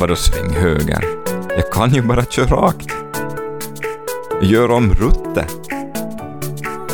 Vadå 0.00 0.16
sväng 0.16 0.50
höger? 0.50 1.04
Jag 1.56 1.72
kan 1.72 1.94
ju 1.94 2.02
bara 2.02 2.24
köra 2.24 2.46
rakt. 2.46 2.86
Gör 4.42 4.70
om 4.70 4.94
rutte. 4.94 5.46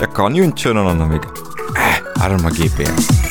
Jag 0.00 0.14
kan 0.14 0.37
ju 0.37 0.45
inte 0.45 0.61
köra 0.61 0.73
någon 0.73 0.87
annan 0.87 1.11
väg. 1.11 1.20
Äh, 1.77 2.25
arma 2.25 2.51
GPS. 2.51 3.23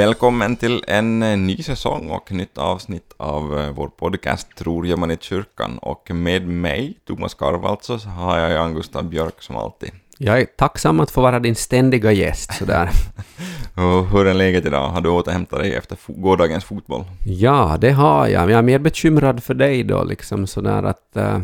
Välkommen 0.00 0.56
till 0.56 0.84
en 0.86 1.22
eh, 1.22 1.38
ny 1.38 1.62
säsong 1.62 2.10
och 2.10 2.32
nytt 2.32 2.58
avsnitt 2.58 3.14
av 3.16 3.58
eh, 3.58 3.70
vår 3.70 3.88
podcast 3.88 4.56
Tror 4.56 4.86
gör 4.86 4.96
man 4.96 5.10
i 5.10 5.16
kyrkan. 5.20 5.78
Och 5.78 6.10
med 6.10 6.46
mig, 6.46 6.94
Thomas 7.06 7.34
Karv 7.34 7.66
alltså, 7.66 7.98
så 7.98 8.08
har 8.08 8.38
jag 8.38 8.52
Jan 8.52 8.74
Gustav 8.74 9.04
Björk 9.04 9.42
som 9.42 9.56
alltid. 9.56 9.90
Jag 10.18 10.40
är 10.40 10.44
tacksam 10.44 11.00
att 11.00 11.10
få 11.10 11.20
vara 11.20 11.38
din 11.38 11.54
ständiga 11.54 12.12
gäst 12.12 12.54
sådär. 12.54 12.90
och 13.74 14.06
hur 14.06 14.26
är 14.26 14.34
läget 14.34 14.66
idag? 14.66 14.88
Har 14.88 15.00
du 15.00 15.08
återhämtat 15.08 15.58
dig 15.58 15.74
efter 15.74 15.98
gårdagens 16.06 16.64
fotboll? 16.64 17.04
Ja, 17.24 17.76
det 17.80 17.90
har 17.90 18.26
jag. 18.26 18.40
Men 18.40 18.50
jag 18.50 18.58
är 18.58 18.62
mer 18.62 18.78
bekymrad 18.78 19.42
för 19.42 19.54
dig 19.54 19.84
då, 19.84 20.04
liksom 20.04 20.46
sådär 20.46 20.82
att... 20.82 21.16
Uh, 21.16 21.38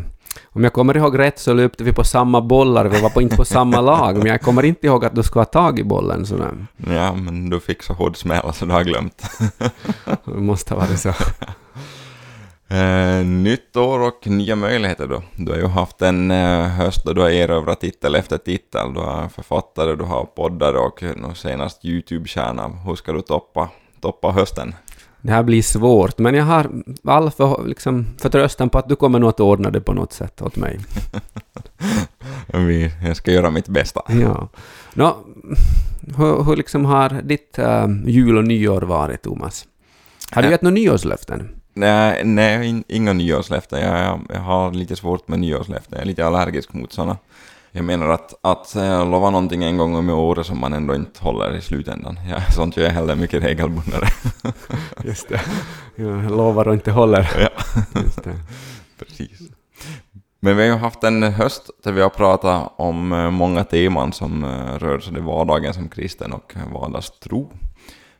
om 0.45 0.63
jag 0.63 0.73
kommer 0.73 0.97
ihåg 0.97 1.19
rätt 1.19 1.39
så 1.39 1.53
löpte 1.53 1.83
vi 1.83 1.93
på 1.93 2.03
samma 2.03 2.41
bollar, 2.41 2.85
vi 2.85 3.01
var 3.01 3.09
på, 3.09 3.21
inte 3.21 3.35
på 3.35 3.45
samma 3.45 3.81
lag, 3.81 4.17
men 4.17 4.27
jag 4.27 4.41
kommer 4.41 4.65
inte 4.65 4.87
ihåg 4.87 5.05
att 5.05 5.15
du 5.15 5.23
skulle 5.23 5.41
ha 5.41 5.45
tagit 5.45 5.85
bollen 5.85 6.25
sådär. 6.25 6.65
Ja, 6.77 7.13
men 7.13 7.49
du 7.49 7.59
fick 7.59 7.83
så 7.83 7.93
hård 7.93 8.17
smäll 8.17 8.53
så 8.53 8.65
du 8.65 8.71
har 8.71 8.83
glömt. 8.83 9.23
det 10.25 10.31
måste 10.31 10.73
ha 10.73 10.81
varit 10.81 10.99
så. 10.99 11.13
Uh, 12.71 13.25
nytt 13.25 13.75
år 13.75 13.99
och 13.99 14.27
nya 14.27 14.55
möjligheter 14.55 15.07
då. 15.07 15.23
Du 15.35 15.51
har 15.51 15.57
ju 15.57 15.67
haft 15.67 16.01
en 16.01 16.31
uh, 16.31 16.67
höst 16.67 17.05
då 17.05 17.13
du 17.13 17.21
har 17.21 17.29
erövrat 17.29 17.81
titel 17.81 18.15
efter 18.15 18.37
titel. 18.37 18.93
Du 18.93 18.99
har 18.99 19.29
författare, 19.29 19.95
du 19.95 20.03
har 20.03 20.25
poddare 20.25 20.77
och 20.77 21.03
nu 21.03 21.35
senast 21.35 21.85
YouTube-kärna. 21.85 22.67
Hur 22.67 22.95
ska 22.95 23.11
du 23.11 23.21
toppa, 23.21 23.69
toppa 24.01 24.31
hösten? 24.31 24.75
Det 25.21 25.31
här 25.31 25.43
blir 25.43 25.61
svårt, 25.61 26.17
men 26.17 26.35
jag 26.35 26.45
har 26.45 26.71
all 27.03 27.31
för, 27.31 27.67
liksom, 27.67 28.07
förtröstan 28.17 28.69
på 28.69 28.77
att 28.77 28.89
du 28.89 28.95
kommer 28.95 29.19
nog 29.19 29.29
att 29.29 29.39
ordna 29.39 29.69
det 29.69 29.81
på 29.81 29.93
något 29.93 30.13
sätt 30.13 30.41
åt 30.41 30.55
mig. 30.55 30.79
jag 33.03 33.17
ska 33.17 33.31
göra 33.31 33.49
mitt 33.49 33.67
bästa. 33.67 34.01
Ja. 34.07 34.49
Nå, 34.93 35.17
hur, 36.17 36.43
hur 36.43 36.55
liksom 36.55 36.85
har 36.85 37.09
ditt 37.09 37.59
uh, 37.59 38.09
jul 38.09 38.37
och 38.37 38.43
nyår 38.43 38.81
varit, 38.81 39.21
Thomas? 39.21 39.65
Har 40.31 40.41
du 40.41 40.49
gett 40.49 40.61
några 40.61 40.73
nyårslöften? 40.73 41.49
Nej, 41.73 42.21
nej 42.25 42.83
inga 42.87 43.13
nyårslöften. 43.13 43.81
Jag, 43.81 43.99
jag, 43.99 44.19
jag, 44.29 44.39
har 44.39 44.71
lite 44.71 44.95
svårt 44.95 45.27
med 45.27 45.39
nyårslöften. 45.39 45.91
Jag 45.91 46.01
är 46.01 46.05
lite 46.05 46.25
allergisk 46.25 46.73
mot 46.73 46.93
sådana. 46.93 47.17
Jag 47.71 47.85
menar 47.85 48.09
att, 48.09 48.33
att 48.41 48.73
uh, 48.75 49.09
lova 49.09 49.29
någonting 49.29 49.63
en 49.63 49.77
gång 49.77 49.95
om 49.95 50.09
året 50.09 50.45
som 50.45 50.59
man 50.59 50.73
ändå 50.73 50.95
inte 50.95 51.23
håller 51.23 51.55
i 51.55 51.61
slutändan. 51.61 52.19
Ja, 52.29 52.41
sånt 52.51 52.77
gör 52.77 52.83
jag 52.83 52.91
hellre 52.91 53.15
mycket 53.15 53.43
regelbundnare. 53.43 54.07
Just 55.03 55.29
det. 55.29 55.41
Jag 55.95 56.31
lovar 56.31 56.67
och 56.67 56.73
inte 56.73 56.91
håller. 56.91 57.29
Ja. 57.39 57.49
Just 58.01 58.23
det. 58.23 58.35
Precis. 58.99 59.39
Men 60.39 60.57
vi 60.57 60.69
har 60.69 60.77
haft 60.77 61.03
en 61.03 61.23
höst 61.23 61.69
där 61.83 61.91
vi 61.91 62.01
har 62.01 62.09
pratat 62.09 62.73
om 62.75 63.11
eh, 63.11 63.31
många 63.31 63.63
teman 63.63 64.13
som 64.13 64.43
eh, 64.43 64.79
rör 64.79 64.99
sig 64.99 65.17
i 65.17 65.19
vardagen 65.19 65.73
som 65.73 65.89
kristen 65.89 66.33
och 66.33 66.53
vardagstro. 66.73 67.51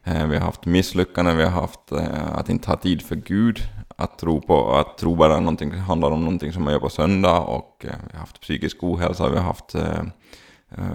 Eh, 0.08 0.27
vi 0.27 0.38
har 0.38 0.45
haft 0.45 0.66
misslyckanden, 0.66 1.38
vi 1.38 1.44
har 1.44 1.52
haft 1.52 1.91
eh, 1.91 2.38
att 2.38 2.50
inte 2.50 2.69
ha 2.69 2.77
tid 2.77 3.02
för 3.02 3.16
Gud, 3.16 3.59
att 3.97 4.19
tro 4.19 4.41
på 4.41 4.75
att 4.75 4.97
tro 4.97 5.16
bara 5.16 5.39
någonting, 5.39 5.72
handlar 5.72 6.11
om 6.11 6.19
någonting 6.19 6.53
som 6.53 6.64
man 6.64 6.73
gör 6.73 6.80
på 6.80 6.89
söndag 6.89 7.39
och 7.39 7.86
eh, 7.86 7.95
vi 8.08 8.14
har 8.14 8.20
haft 8.20 8.42
psykisk 8.42 8.83
ohälsa, 8.83 9.30
vi 9.30 9.37
har 9.37 9.43
haft 9.43 9.76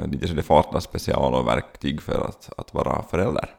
lite 0.05 0.29
så 0.29 0.35
det 0.35 0.43
farta 0.43 0.81
special 0.81 1.35
och 1.35 1.47
verktyg 1.47 2.03
för 2.03 2.29
att, 2.29 2.51
att 2.57 2.75
vara 2.75 3.03
förälder. 3.03 3.51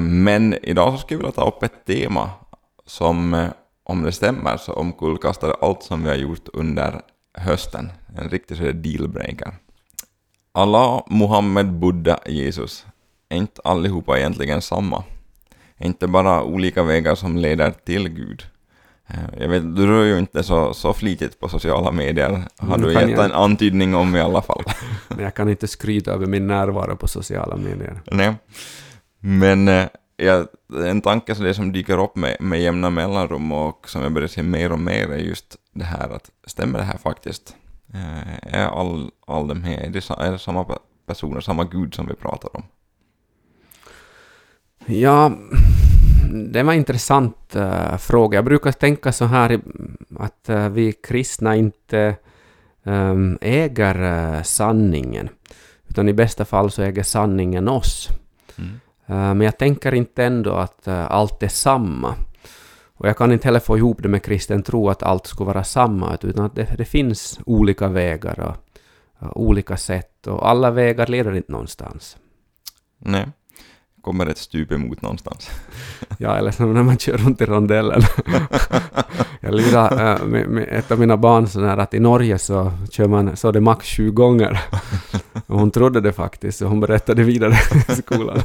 Men 0.00 0.54
idag 0.62 0.92
så 0.92 0.98
skulle 0.98 1.16
jag 1.16 1.18
vilja 1.18 1.32
ta 1.32 1.48
upp 1.48 1.62
ett 1.62 1.84
tema 1.86 2.30
som, 2.86 3.48
om 3.84 4.02
det 4.02 4.12
stämmer, 4.12 4.56
så 4.56 4.72
omkullkastar 4.72 5.56
allt 5.60 5.82
som 5.82 6.02
vi 6.02 6.08
har 6.08 6.16
gjort 6.16 6.48
under 6.52 7.00
hösten. 7.38 7.92
En 8.16 8.28
riktig 8.28 8.82
dealbreaker. 8.82 9.54
Allah, 10.52 11.02
Muhammed, 11.06 11.72
Buddha, 11.72 12.18
Jesus. 12.26 12.86
Är 13.32 13.36
inte 13.36 13.60
allihopa 13.64 14.18
egentligen 14.18 14.62
samma? 14.62 15.04
inte 15.84 16.06
bara 16.06 16.42
olika 16.42 16.82
vägar 16.82 17.14
som 17.14 17.36
leder 17.36 17.70
till 17.70 18.08
Gud. 18.08 18.42
Eh, 19.06 19.40
jag 19.40 19.48
vet, 19.48 19.76
du 19.76 19.86
rör 19.86 20.04
ju 20.04 20.18
inte 20.18 20.42
så, 20.42 20.74
så 20.74 20.92
flitigt 20.92 21.40
på 21.40 21.48
sociala 21.48 21.92
medier, 21.92 22.44
har 22.58 22.78
du 22.78 22.92
gett 22.92 23.10
jag... 23.10 23.24
en 23.24 23.32
antydning 23.32 23.94
om 23.94 24.16
i 24.16 24.20
alla 24.20 24.42
fall. 24.42 24.62
Men 25.08 25.18
jag 25.18 25.34
kan 25.34 25.48
inte 25.48 25.68
skryta 25.68 26.12
över 26.12 26.26
min 26.26 26.46
närvaro 26.46 26.96
på 26.96 27.08
sociala 27.08 27.56
medier. 27.56 28.00
Nej, 28.10 28.34
men 29.24 29.68
eh, 29.68 29.86
ja, 30.16 30.46
en 30.86 31.00
tanke 31.00 31.34
som, 31.34 31.44
det 31.44 31.54
som 31.54 31.72
dyker 31.72 31.98
upp 32.04 32.16
med, 32.16 32.36
med 32.40 32.60
jämna 32.60 32.90
mellanrum 32.90 33.52
och 33.52 33.88
som 33.88 34.02
jag 34.02 34.12
börjar 34.12 34.28
se 34.28 34.42
mer 34.42 34.72
och 34.72 34.78
mer 34.78 35.08
är 35.12 35.18
just 35.18 35.56
det 35.72 35.84
här 35.84 36.08
att 36.08 36.30
stämmer 36.46 36.78
det 36.78 36.84
här 36.84 36.98
faktiskt? 36.98 37.56
Eh, 37.94 38.54
är 38.54 38.66
all, 38.66 39.10
all 39.26 39.48
de 39.48 39.62
här, 39.62 39.78
är 39.78 39.90
det, 39.90 40.10
är 40.10 40.32
det 40.32 40.38
samma 40.38 40.66
personer, 41.06 41.40
samma 41.40 41.64
Gud 41.64 41.94
som 41.94 42.06
vi 42.06 42.14
pratar 42.14 42.56
om? 42.56 42.62
Ja, 44.86 45.32
det 46.32 46.62
var 46.62 46.72
en 46.72 46.78
intressant 46.78 47.56
uh, 47.56 47.96
fråga. 47.96 48.36
Jag 48.36 48.44
brukar 48.44 48.72
tänka 48.72 49.12
så 49.12 49.24
här 49.24 49.60
att 50.18 50.50
uh, 50.50 50.68
vi 50.68 50.92
kristna 50.92 51.56
inte 51.56 52.16
um, 52.82 53.38
äger 53.40 54.02
uh, 54.02 54.42
sanningen, 54.42 55.28
utan 55.88 56.08
i 56.08 56.12
bästa 56.12 56.44
fall 56.44 56.70
så 56.70 56.82
äger 56.82 57.02
sanningen 57.02 57.68
oss. 57.68 58.08
Mm. 58.58 59.38
men 59.38 59.40
jag 59.40 59.58
tänker 59.58 59.94
inte 59.94 60.24
ändå 60.24 60.52
att 60.52 60.88
allt 60.88 61.42
är 61.42 61.48
samma. 61.48 62.14
Och 62.94 63.08
jag 63.08 63.16
kan 63.16 63.32
inte 63.32 63.48
heller 63.48 63.60
få 63.60 63.78
ihop 63.78 64.02
det 64.02 64.08
med 64.08 64.22
kristen 64.22 64.62
tro 64.62 64.88
att 64.88 65.02
allt 65.02 65.26
skulle 65.26 65.46
vara 65.46 65.64
samma, 65.64 66.18
utan 66.22 66.44
att 66.44 66.54
det, 66.54 66.74
det 66.78 66.84
finns 66.84 67.40
olika 67.46 67.88
vägar 67.88 68.40
och, 68.40 68.56
olika 69.36 69.76
sätt, 69.76 70.26
och 70.26 70.48
alla 70.48 70.70
vägar 70.70 71.06
leder 71.06 71.36
inte 71.36 71.52
någonstans. 71.52 72.16
Nej 72.98 73.26
kommer 74.02 74.26
ett 74.26 74.38
stup 74.38 74.72
emot 74.72 75.02
någonstans. 75.02 75.50
ja, 76.18 76.36
eller 76.36 76.50
som 76.50 76.74
när 76.74 76.82
man 76.82 76.98
kör 76.98 77.16
runt 77.16 77.40
i 77.40 77.44
rondellen. 77.44 78.02
jag 79.40 79.54
lirade 79.54 80.12
äh, 80.12 80.26
med, 80.26 80.48
med, 80.48 80.68
ett 80.70 80.90
av 80.90 80.98
mina 80.98 81.16
barn 81.16 81.48
så 81.48 81.64
här 81.64 81.78
att 81.78 81.94
i 81.94 82.00
Norge 82.00 82.38
så 82.38 82.72
kör 82.90 83.08
man 83.08 83.36
så 83.36 83.52
det 83.52 83.60
max 83.60 83.86
sju 83.86 84.10
gånger. 84.10 84.60
och 85.46 85.58
hon 85.58 85.70
trodde 85.70 86.00
det 86.00 86.12
faktiskt, 86.12 86.58
så 86.58 86.66
hon 86.66 86.80
berättade 86.80 87.22
vidare 87.22 87.54
i 87.88 87.92
skolan. 87.92 88.42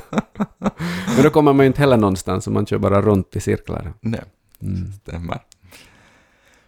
Men 1.15 1.23
då 1.23 1.29
kommer 1.29 1.53
man 1.53 1.63
ju 1.63 1.67
inte 1.67 1.81
heller 1.81 1.97
någonstans, 1.97 2.43
så 2.43 2.51
man 2.51 2.65
kör 2.65 2.77
bara 2.77 3.01
runt 3.01 3.35
i 3.35 3.39
cirklar. 3.39 3.93
Nej, 4.01 4.23
mm. 4.61 4.91
stämmer. 4.91 5.39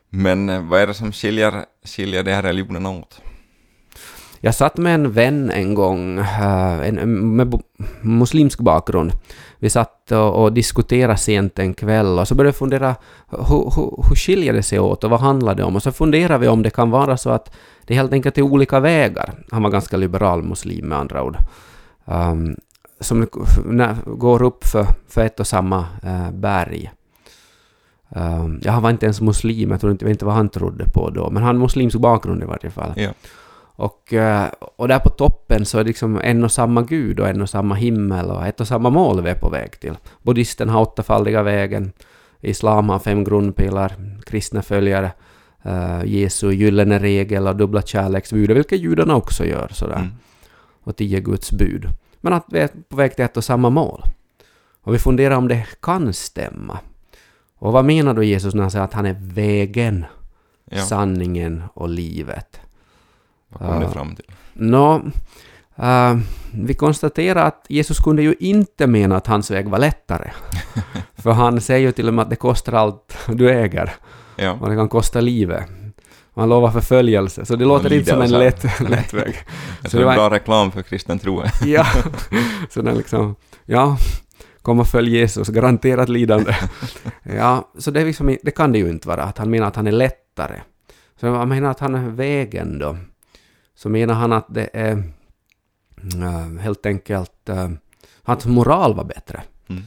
Men 0.09 0.49
eh, 0.49 0.61
vad 0.61 0.81
är 0.81 0.87
det 0.87 0.93
som 0.93 1.11
skiljer, 1.11 1.65
skiljer 1.85 2.23
de 2.23 2.33
här 2.33 2.41
religionerna 2.41 2.89
åt? 2.89 3.21
Jag 4.39 4.55
satt 4.55 4.77
med 4.77 4.93
en 4.93 5.11
vän 5.11 5.51
en 5.51 5.73
gång 5.73 6.19
eh, 6.19 6.87
en, 6.87 7.35
med 7.35 7.61
muslimsk 8.01 8.59
bakgrund. 8.59 9.11
Vi 9.57 9.69
satt 9.69 10.11
och, 10.11 10.43
och 10.43 10.53
diskuterade 10.53 11.17
sent 11.17 11.59
en 11.59 11.73
kväll 11.73 12.19
och 12.19 12.27
så 12.27 12.35
började 12.35 12.51
vi 12.51 12.57
fundera 12.57 12.95
hur, 13.29 13.75
hur, 13.75 14.07
hur 14.09 14.15
skiljer 14.15 14.53
det 14.53 14.63
sig 14.63 14.79
åt 14.79 15.03
och 15.03 15.09
vad 15.09 15.19
handlar 15.19 15.55
det 15.55 15.63
om? 15.63 15.75
Och 15.75 15.83
så 15.83 15.91
funderade 15.91 16.39
vi 16.39 16.47
om 16.47 16.63
det 16.63 16.69
kan 16.69 16.89
vara 16.89 17.17
så 17.17 17.29
att 17.29 17.55
det 17.85 17.95
helt 17.95 18.13
enkelt 18.13 18.37
är 18.37 18.41
olika 18.41 18.79
vägar. 18.79 19.33
Han 19.51 19.63
var 19.63 19.69
ganska 19.69 19.97
liberal 19.97 20.43
muslim 20.43 20.85
med 20.85 20.97
andra 20.97 21.23
ord. 21.23 21.37
Um, 22.05 22.55
som 22.99 23.27
går 24.05 24.41
upp 24.41 24.65
för, 24.65 24.85
för 25.07 25.21
ett 25.21 25.39
och 25.39 25.47
samma 25.47 25.79
uh, 26.03 26.31
berg. 26.31 26.91
Um, 28.09 28.61
ja, 28.63 28.71
han 28.71 28.83
var 28.83 28.89
inte 28.89 29.05
ens 29.05 29.21
muslim, 29.21 29.71
jag 29.71 29.81
tror 29.81 29.91
inte, 29.91 30.09
inte 30.09 30.25
vad 30.25 30.33
han 30.33 30.49
trodde 30.49 30.85
på 30.85 31.09
då, 31.09 31.29
men 31.29 31.43
han 31.43 31.55
har 31.55 31.61
muslimsk 31.61 31.97
bakgrund 31.97 32.43
i 32.43 32.45
varje 32.45 32.69
fall. 32.69 32.93
Ja. 32.95 33.09
Och, 33.79 34.13
eh, 34.13 34.47
och 34.75 34.87
där 34.87 34.99
på 34.99 35.09
toppen 35.09 35.65
så 35.65 35.77
är 35.79 35.83
det 35.83 35.87
liksom 35.87 36.21
en 36.23 36.43
och 36.43 36.51
samma 36.51 36.81
gud 36.81 37.19
och 37.19 37.29
en 37.29 37.41
och 37.41 37.49
samma 37.49 37.75
himmel 37.75 38.25
och 38.25 38.45
ett 38.45 38.61
och 38.61 38.67
samma 38.67 38.89
mål 38.89 39.21
vi 39.21 39.29
är 39.29 39.35
på 39.35 39.49
väg 39.49 39.79
till. 39.79 39.97
Buddhisten 40.21 40.69
har 40.69 40.81
åttafaldiga 40.81 41.43
vägen, 41.43 41.91
islam 42.41 42.89
har 42.89 42.99
fem 42.99 43.23
grundpelare, 43.23 43.93
kristna 44.25 44.61
följer 44.61 45.11
uh, 45.65 46.05
Jesu 46.05 46.51
gyllene 46.51 46.99
regel 46.99 47.47
och 47.47 47.55
dubbla 47.55 47.81
kärleksbud, 47.81 48.51
vilket 48.51 48.79
judarna 48.79 49.15
också 49.15 49.45
gör 49.45 49.67
sådär. 49.71 49.95
Mm. 49.95 50.11
Och 50.83 50.95
tio 50.95 51.19
Guds 51.19 51.51
bud. 51.51 51.87
Men 52.21 52.33
att 52.33 52.45
vi 52.51 52.59
är 52.59 52.69
på 52.89 52.95
väg 52.95 53.15
till 53.15 53.25
ett 53.25 53.37
och 53.37 53.43
samma 53.43 53.69
mål. 53.69 54.03
Och 54.81 54.93
vi 54.93 54.99
funderar 54.99 55.35
om 55.35 55.47
det 55.47 55.65
kan 55.81 56.13
stämma. 56.13 56.79
Och 57.59 57.73
vad 57.73 57.85
menar 57.85 58.13
då 58.13 58.23
Jesus 58.23 58.53
när 58.53 58.61
han 58.61 58.71
säger 58.71 58.85
att 58.85 58.93
han 58.93 59.05
är 59.05 59.17
vägen, 59.19 60.05
ja. 60.65 60.81
sanningen 60.81 61.63
och 61.73 61.89
livet? 61.89 62.58
Vad 63.49 63.59
kom 63.59 63.81
uh, 63.81 63.87
ni 63.87 63.93
fram 63.93 64.15
till? 64.15 64.25
Nå, 64.53 64.95
uh, 65.79 66.17
vi 66.53 66.73
konstaterar 66.73 67.45
att 67.45 67.65
Jesus 67.69 67.99
kunde 67.99 68.21
ju 68.21 68.35
inte 68.39 68.87
mena 68.87 69.17
att 69.17 69.27
hans 69.27 69.51
väg 69.51 69.69
var 69.69 69.79
lättare. 69.79 70.31
För 71.15 71.31
han 71.31 71.61
säger 71.61 71.79
ju 71.79 71.91
till 71.91 72.07
och 72.07 72.13
med 72.13 72.23
att 72.23 72.29
det 72.29 72.35
kostar 72.35 72.73
allt 72.73 73.17
du 73.27 73.49
äger. 73.49 73.93
Ja. 74.35 74.51
Och 74.51 74.69
det 74.69 74.75
kan 74.75 74.89
kosta 74.89 75.21
livet. 75.21 75.63
Man 76.33 76.49
lovar 76.49 76.71
förföljelse, 76.71 77.45
så 77.45 77.55
det 77.55 77.65
låter 77.65 77.93
inte 77.93 78.09
som 78.09 78.21
en 78.21 78.31
lidelse. 78.31 78.71
lätt, 78.79 78.89
lätt 78.89 79.13
väg. 79.13 79.35
Jag 79.81 79.91
Så 79.91 79.97
det 79.97 80.05
var- 80.05 80.15
bra 80.15 80.29
reklam 80.29 80.71
för 80.71 80.81
kristen 80.81 81.19
tro. 81.19 81.43
Ja, 81.65 81.85
så 82.69 82.81
den 82.81 82.97
liksom, 82.97 83.35
ja, 83.65 83.97
kom 84.61 84.79
och 84.79 84.87
följ 84.87 85.17
Jesus, 85.17 85.47
garanterat 85.49 86.09
lidande. 86.09 86.55
Ja, 87.23 87.71
så 87.77 87.91
det, 87.91 88.05
liksom, 88.05 88.37
det 88.43 88.51
kan 88.51 88.71
det 88.71 88.79
ju 88.79 88.89
inte 88.89 89.07
vara, 89.07 89.23
att 89.23 89.37
han 89.37 89.49
menar 89.49 89.67
att 89.67 89.75
han 89.75 89.87
är 89.87 89.91
lättare. 89.91 90.55
Så 91.19 91.35
han 91.35 91.49
menar 91.49 91.71
att 91.71 91.79
han 91.79 91.95
är 91.95 92.09
vägen 92.09 92.79
då. 92.79 92.97
Så 93.79 93.89
menar 93.89 94.13
han 94.13 94.33
att 94.33 94.45
det 94.49 94.69
är 94.73 95.03
äh, 96.21 96.59
helt 96.61 96.85
enkelt, 96.85 97.49
äh, 97.49 97.69
hans 98.23 98.45
moral 98.45 98.95
var 98.95 99.03
bättre. 99.03 99.41
Mm. 99.69 99.83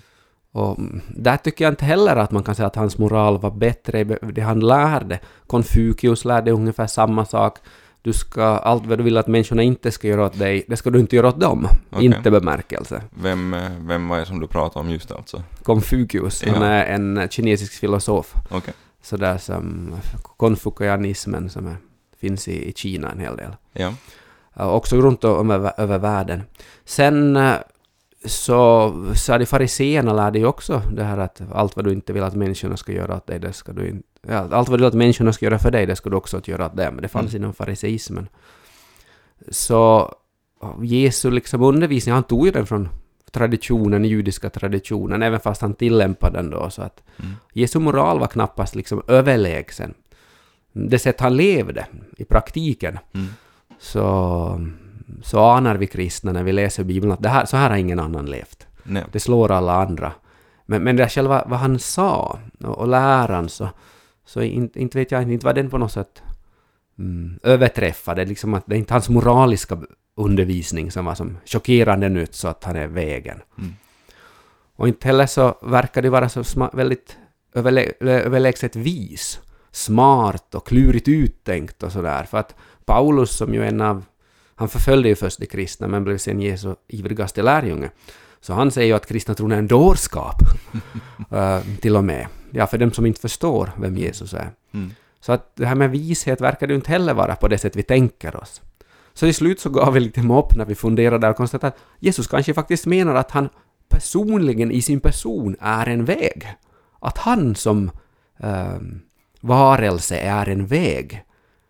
Och 0.52 0.78
där 1.16 1.36
tycker 1.36 1.64
jag 1.64 1.72
inte 1.72 1.84
heller 1.84 2.16
att 2.16 2.30
man 2.30 2.42
kan 2.42 2.54
säga 2.54 2.66
att 2.66 2.76
hans 2.76 2.98
moral 2.98 3.40
var 3.40 3.50
bättre 3.50 4.04
det 4.04 4.40
han 4.40 4.60
lärde. 4.60 5.20
Konfucius 5.46 6.24
lärde 6.24 6.50
ungefär 6.50 6.86
samma 6.86 7.24
sak. 7.24 7.58
Du 8.02 8.12
ska, 8.12 8.42
allt 8.44 8.86
vad 8.86 8.98
du 8.98 9.04
vill 9.04 9.16
att 9.16 9.26
människorna 9.26 9.62
inte 9.62 9.90
ska 9.90 10.08
göra 10.08 10.26
åt 10.26 10.38
dig, 10.38 10.64
det 10.68 10.76
ska 10.76 10.90
du 10.90 11.00
inte 11.00 11.16
göra 11.16 11.28
åt 11.28 11.40
dem. 11.40 11.66
Okej. 11.90 12.04
Inte 12.04 12.30
bemärkelse. 12.30 13.02
Vem, 13.10 13.54
eh, 13.54 13.70
vem 13.80 14.08
var 14.08 14.18
det 14.18 14.26
som 14.26 14.40
du 14.40 14.46
pratade 14.46 14.86
om 14.86 14.90
just 14.92 15.12
alltså? 15.12 15.42
Konfucius, 15.62 16.44
han 16.46 16.62
Ja. 16.62 16.68
är 16.68 16.94
en 16.94 17.28
kinesisk 17.30 17.72
filosof. 17.72 18.34
Okej. 18.50 18.74
Sådär 19.02 19.38
som 19.38 19.94
konfucianismen 20.36 21.50
som 21.50 21.66
är, 21.66 21.76
finns 22.22 22.48
i, 22.48 22.68
i 22.68 22.72
Kina 22.72 23.10
en 23.10 23.20
hel 23.20 23.36
del. 23.36 23.56
Ja. 23.72 23.94
Ja, 24.54 24.70
också 24.70 24.96
runt 24.96 25.24
om 25.24 25.50
över, 25.50 25.72
över 25.76 25.98
världen. 25.98 26.42
Sen 26.84 27.36
eh, 27.36 27.54
så 28.24 28.92
sa 29.14 29.38
de 29.38 29.46
fariséerna 29.46 30.12
lärde 30.12 30.38
ju 30.38 30.46
också 30.46 30.82
det 30.92 31.04
här 31.04 31.18
att 31.18 31.42
allt 31.52 31.76
vad 31.76 31.84
du 31.84 31.92
inte 31.92 32.12
vill 32.12 32.22
att 32.22 32.34
människorna 32.34 32.76
ska 32.76 32.92
göra 32.92 33.16
åt 33.16 33.26
dig, 33.26 33.38
det 33.38 33.52
ska 33.52 33.72
du 33.72 33.88
inte... 33.88 34.38
Allt 34.38 34.68
vad 34.68 34.78
du 34.78 34.82
vill 34.82 34.84
att 34.84 34.94
människorna 34.94 35.32
ska 35.32 35.46
göra 35.46 35.58
för 35.58 35.70
dig, 35.70 35.86
det 35.86 35.96
ska 35.96 36.10
du 36.10 36.16
också 36.16 36.36
att 36.36 36.48
göra 36.48 36.66
åt 36.66 36.76
dem. 36.76 36.98
Det 37.02 37.08
fanns 37.08 37.34
inom 37.34 37.52
fariseismen. 37.52 38.28
Så 39.48 40.14
Jesu 40.82 41.30
liksom 41.30 41.62
undervisning, 41.62 42.14
han 42.14 42.22
tog 42.22 42.46
ju 42.46 42.52
den 42.52 42.66
från 42.66 42.88
traditionen, 43.30 44.04
judiska 44.04 44.50
traditionen, 44.50 45.22
även 45.22 45.40
fast 45.40 45.62
han 45.62 45.74
tillämpade 45.74 46.38
den 46.38 46.50
då 46.50 46.70
så 46.70 46.82
att 46.82 47.02
Mm. 47.16 47.34
Jesu 47.52 47.78
moral 47.78 48.18
var 48.18 48.26
knappast 48.26 48.74
liksom 48.74 49.02
överlägsen. 49.08 49.94
Det 50.72 50.98
sätt 50.98 51.20
han 51.20 51.36
levde 51.36 51.86
i 52.16 52.24
praktiken 52.24 52.98
Mm. 53.14 53.26
så, 53.78 54.60
så 55.22 55.40
anar 55.40 55.74
vi 55.76 55.86
kristna 55.86 56.32
när 56.32 56.42
vi 56.42 56.52
läser 56.52 56.84
Bibeln 56.84 57.12
att 57.12 57.22
det 57.22 57.28
här, 57.28 57.44
så 57.46 57.56
här 57.56 57.70
har 57.70 57.76
ingen 57.76 58.00
annan 58.00 58.26
levt. 58.26 58.66
Nej. 58.82 59.04
Det 59.12 59.20
slår 59.20 59.50
alla 59.50 59.74
andra. 59.82 60.12
Men, 60.66 60.82
men 60.82 60.96
det 60.96 61.08
själva 61.08 61.44
vad 61.46 61.58
han 61.58 61.78
sa 61.78 62.38
och, 62.60 62.78
och 62.78 62.88
läran 62.88 63.48
så, 63.48 63.68
så 64.24 64.42
inte, 64.42 64.80
inte 64.80 64.98
vet 64.98 65.10
jag, 65.10 65.32
inte 65.32 65.46
var 65.46 65.54
den 65.54 65.70
på 65.70 65.78
något 65.78 65.92
sätt 65.92 66.22
mm, 66.98 67.38
överträffade. 67.42 68.24
Liksom 68.24 68.54
att 68.54 68.64
det 68.66 68.74
är 68.74 68.78
inte 68.78 68.94
hans 68.94 69.08
moraliska 69.08 69.78
undervisning 70.16 70.90
som 70.90 71.04
var 71.04 71.14
som 71.14 71.38
chockerande 71.44 72.08
nytt 72.08 72.34
så 72.34 72.48
att 72.48 72.64
han 72.64 72.76
är 72.76 72.86
vägen. 72.86 73.40
Mm. 73.58 73.74
Och 74.76 74.88
inte 74.88 75.06
heller 75.08 75.26
så 75.26 75.54
verkar 75.62 76.02
det 76.02 76.10
vara 76.10 76.28
så 76.28 76.70
väldigt 76.72 77.16
överlä- 77.54 77.92
överlägset 78.00 78.76
vis. 78.76 79.40
Smart 79.72 80.54
och 80.54 80.66
klurigt 80.66 81.08
uttänkt 81.08 81.82
och 81.82 81.92
sådär. 81.92 82.24
För 82.24 82.38
att 82.38 82.54
Paulus 82.84 83.30
som 83.30 83.54
ju 83.54 83.64
en 83.64 83.80
av... 83.80 84.04
Han 84.54 84.68
förföljde 84.68 85.08
ju 85.08 85.14
först 85.14 85.38
de 85.38 85.46
kristna 85.46 85.88
men 85.88 86.04
blev 86.04 86.18
sen 86.18 86.40
Jesu 86.40 86.74
ivrigaste 86.88 87.42
lärjunge. 87.42 87.90
Så 88.40 88.52
han 88.52 88.70
säger 88.70 88.86
ju 88.86 88.94
att 88.94 89.06
kristna 89.06 89.34
tron 89.34 89.52
är 89.52 89.58
en 89.58 89.68
dårskap. 89.68 90.36
Eh, 91.30 91.60
till 91.80 91.96
och 91.96 92.04
med. 92.04 92.26
Ja, 92.50 92.66
för 92.66 92.78
dem 92.78 92.92
som 92.92 93.06
inte 93.06 93.20
förstår 93.20 93.70
vem 93.78 93.96
Jesus 93.96 94.34
är. 94.34 94.50
Mm. 94.74 94.90
Så 95.20 95.32
att 95.32 95.56
det 95.56 95.66
här 95.66 95.74
med 95.74 95.90
vishet 95.90 96.40
verkar 96.40 96.68
ju 96.68 96.74
inte 96.74 96.90
heller 96.90 97.14
vara 97.14 97.36
på 97.36 97.48
det 97.48 97.58
sätt 97.58 97.76
vi 97.76 97.82
tänker 97.82 98.36
oss. 98.36 98.60
Så 99.14 99.26
i 99.26 99.32
slut 99.32 99.60
så 99.60 99.70
gav 99.70 99.92
vi 99.92 100.00
lite 100.00 100.22
mopp 100.22 100.56
när 100.56 100.64
vi 100.64 100.74
funderade 100.74 101.28
och 101.28 101.36
konstaterade 101.36 101.76
att 101.76 101.82
Jesus 101.98 102.26
kanske 102.26 102.54
faktiskt 102.54 102.86
menar 102.86 103.14
att 103.14 103.30
han 103.30 103.48
personligen 103.88 104.70
i 104.70 104.82
sin 104.82 105.00
person 105.00 105.56
är 105.60 105.88
en 105.88 106.04
väg. 106.04 106.56
Att 107.00 107.18
han 107.18 107.54
som 107.54 107.90
ehm, 108.38 109.00
varelse 109.42 110.16
är 110.16 110.48
en 110.48 110.66
väg. 110.66 111.24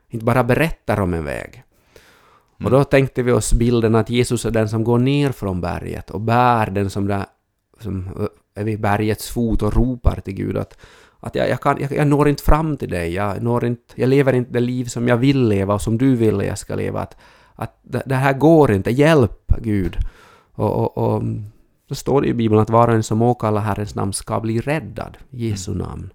Inte 0.09 0.25
bara 0.25 0.45
berättar 0.45 1.01
om 1.01 1.15
en 1.15 1.25
väg. 1.25 1.63
Och 2.65 2.71
då 2.71 2.85
tänkte 2.85 3.23
vi 3.23 3.33
oss 3.33 3.53
bilden 3.53 3.95
att 3.95 4.11
Jesus 4.11 4.45
är 4.45 4.51
den 4.51 4.69
som 4.69 4.85
går 4.85 4.99
ner 4.99 5.33
från 5.33 5.61
berget 5.61 6.11
och 6.11 6.21
bär 6.21 6.71
den 6.71 6.91
som, 6.91 7.07
där, 7.07 7.27
som 7.81 8.07
eh, 8.07 8.61
är 8.63 8.65
vid 8.65 8.81
bergets 8.81 9.31
fot 9.31 9.63
och 9.63 9.77
ropar 9.77 10.21
till 10.21 10.35
Gud 10.35 10.57
att, 10.57 10.79
att 11.21 11.35
jag, 11.35 11.49
jag, 11.49 11.61
kan, 11.61 11.81
jag, 11.81 11.93
jag 11.93 12.07
når 12.07 12.29
inte 12.29 12.43
fram 12.43 12.77
till 12.77 12.91
dig, 12.91 13.15
jag, 13.15 13.43
når 13.43 13.65
inte, 13.65 13.95
jag 13.95 14.09
lever 14.09 14.33
inte 14.33 14.53
det 14.53 14.61
liv 14.61 14.85
som 14.85 15.09
jag 15.09 15.17
vill 15.17 15.49
leva 15.49 15.75
och 15.75 15.83
som 15.83 15.99
du 15.99 16.17
vill 16.17 16.41
jag 16.41 16.59
ska 16.59 16.75
leva. 16.75 17.01
Att, 17.01 17.17
att 17.55 17.79
det, 17.83 18.03
det 18.07 18.15
här 18.15 18.33
går 18.33 18.73
inte, 18.73 18.91
hjälp 18.91 19.53
Gud. 19.59 19.97
Och, 20.55 20.73
och, 20.77 20.99
och 20.99 21.23
då 21.89 21.95
står 21.95 22.23
det 22.23 22.29
i 22.29 22.35
Bibeln 22.35 22.61
att 22.61 22.71
var 22.71 22.89
och 22.89 22.95
en 22.95 23.03
som 23.03 23.23
åkallar 23.23 23.61
Herrens 23.61 23.95
namn 23.95 24.13
ska 24.13 24.41
bli 24.41 24.61
räddad, 24.61 25.19
Jesu 25.31 25.75
namn. 25.75 26.13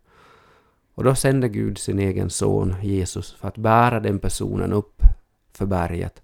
Och 0.97 1.03
då 1.03 1.15
sände 1.15 1.49
Gud 1.49 1.77
sin 1.77 1.99
egen 1.99 2.29
son 2.29 2.75
Jesus 2.81 3.33
för 3.33 3.47
att 3.47 3.57
bära 3.57 3.99
den 3.99 4.19
personen 4.19 4.73
upp 4.73 5.01
för 5.53 5.65
berget. 5.65 6.21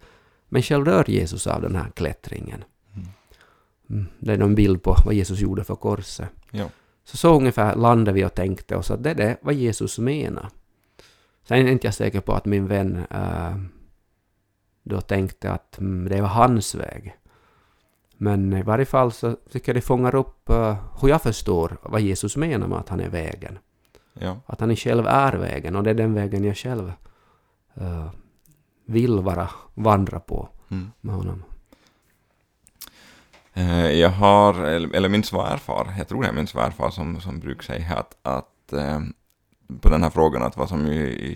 Men 0.49 0.61
själv 0.61 0.85
rör 0.85 1.09
Jesus 1.09 1.47
av 1.47 1.61
den 1.61 1.75
här 1.75 1.89
klättringen. 1.95 2.63
Mm, 3.89 4.05
Det 4.19 4.33
är 4.33 4.41
en 4.41 4.55
bild 4.55 4.83
på 4.83 4.95
vad 5.05 5.13
Jesus 5.13 5.39
gjorde 5.39 5.63
för 5.63 5.75
korset. 5.75 6.29
Ja. 6.51 6.69
Så 7.03 7.17
så 7.17 7.35
ungefär 7.35 7.75
landade 7.75 8.11
vi 8.11 8.25
och 8.25 8.33
tänkte 8.33 8.75
oss 8.75 8.91
att 8.91 9.03
det 9.03 9.09
är 9.09 9.15
det 9.15 9.37
vad 9.41 9.53
Jesus 9.53 9.99
menar. 9.99 10.49
Sen 11.47 11.57
är 11.57 11.71
inte 11.71 11.87
jag 11.87 11.93
säker 11.93 12.21
på 12.21 12.33
att 12.33 12.45
min 12.45 12.67
vän 12.67 13.05
äh, 13.09 13.55
då 14.83 15.01
tänkte 15.01 15.51
att 15.51 15.79
mm, 15.79 16.09
det 16.09 16.21
var 16.21 16.29
hans 16.29 16.75
väg. 16.75 17.15
Men 18.17 18.53
i 18.53 18.63
varje 18.63 18.85
fall 18.85 19.11
så 19.11 19.35
tycker 19.51 19.69
jag 19.69 19.77
det 19.77 19.81
fångar 19.81 20.15
upp 20.15 20.49
äh, 20.49 20.77
hur 21.01 21.09
jag 21.09 21.21
förstår 21.21 21.77
vad 21.83 22.01
Jesus 22.01 22.37
menar 22.37 22.67
med 22.67 22.77
att 22.77 22.89
han 22.89 22.99
är 22.99 23.09
vägen. 23.09 23.59
Ja. 24.13 24.38
Att 24.45 24.60
han 24.60 24.75
själv 24.75 25.07
är 25.07 25.33
vägen 25.33 25.75
och 25.75 25.83
det 25.83 25.89
är 25.89 25.94
den 25.94 26.13
vägen 26.13 26.44
jag 26.44 26.57
själv 26.57 26.92
äh, 27.75 28.10
vill 28.86 29.19
vara, 29.19 29.50
vandra 29.74 30.19
på 30.19 30.50
Mm. 30.69 30.92
med 31.01 31.15
honom. 31.15 31.44
Eh, 33.54 33.92
Jag 33.92 34.10
har, 34.10 34.54
eller 34.63 34.95
eller 34.95 35.10
min 35.10 35.24
svärfar, 35.24 35.94
jag 35.98 36.08
tror 36.08 36.22
det 36.22 36.27
är 36.27 36.34
min 36.34 36.48
svärfar 36.48 36.89
som, 36.89 37.22
som 37.22 37.39
brukar 37.39 37.63
säga 37.63 37.96
att, 37.96 38.17
att 38.22 38.74
eh, 38.74 39.00
på 39.82 39.89
den 39.89 40.03
här 40.03 40.10
frågan 40.10 40.43
att 40.43 40.58
vad 40.58 40.70
som 40.70 40.86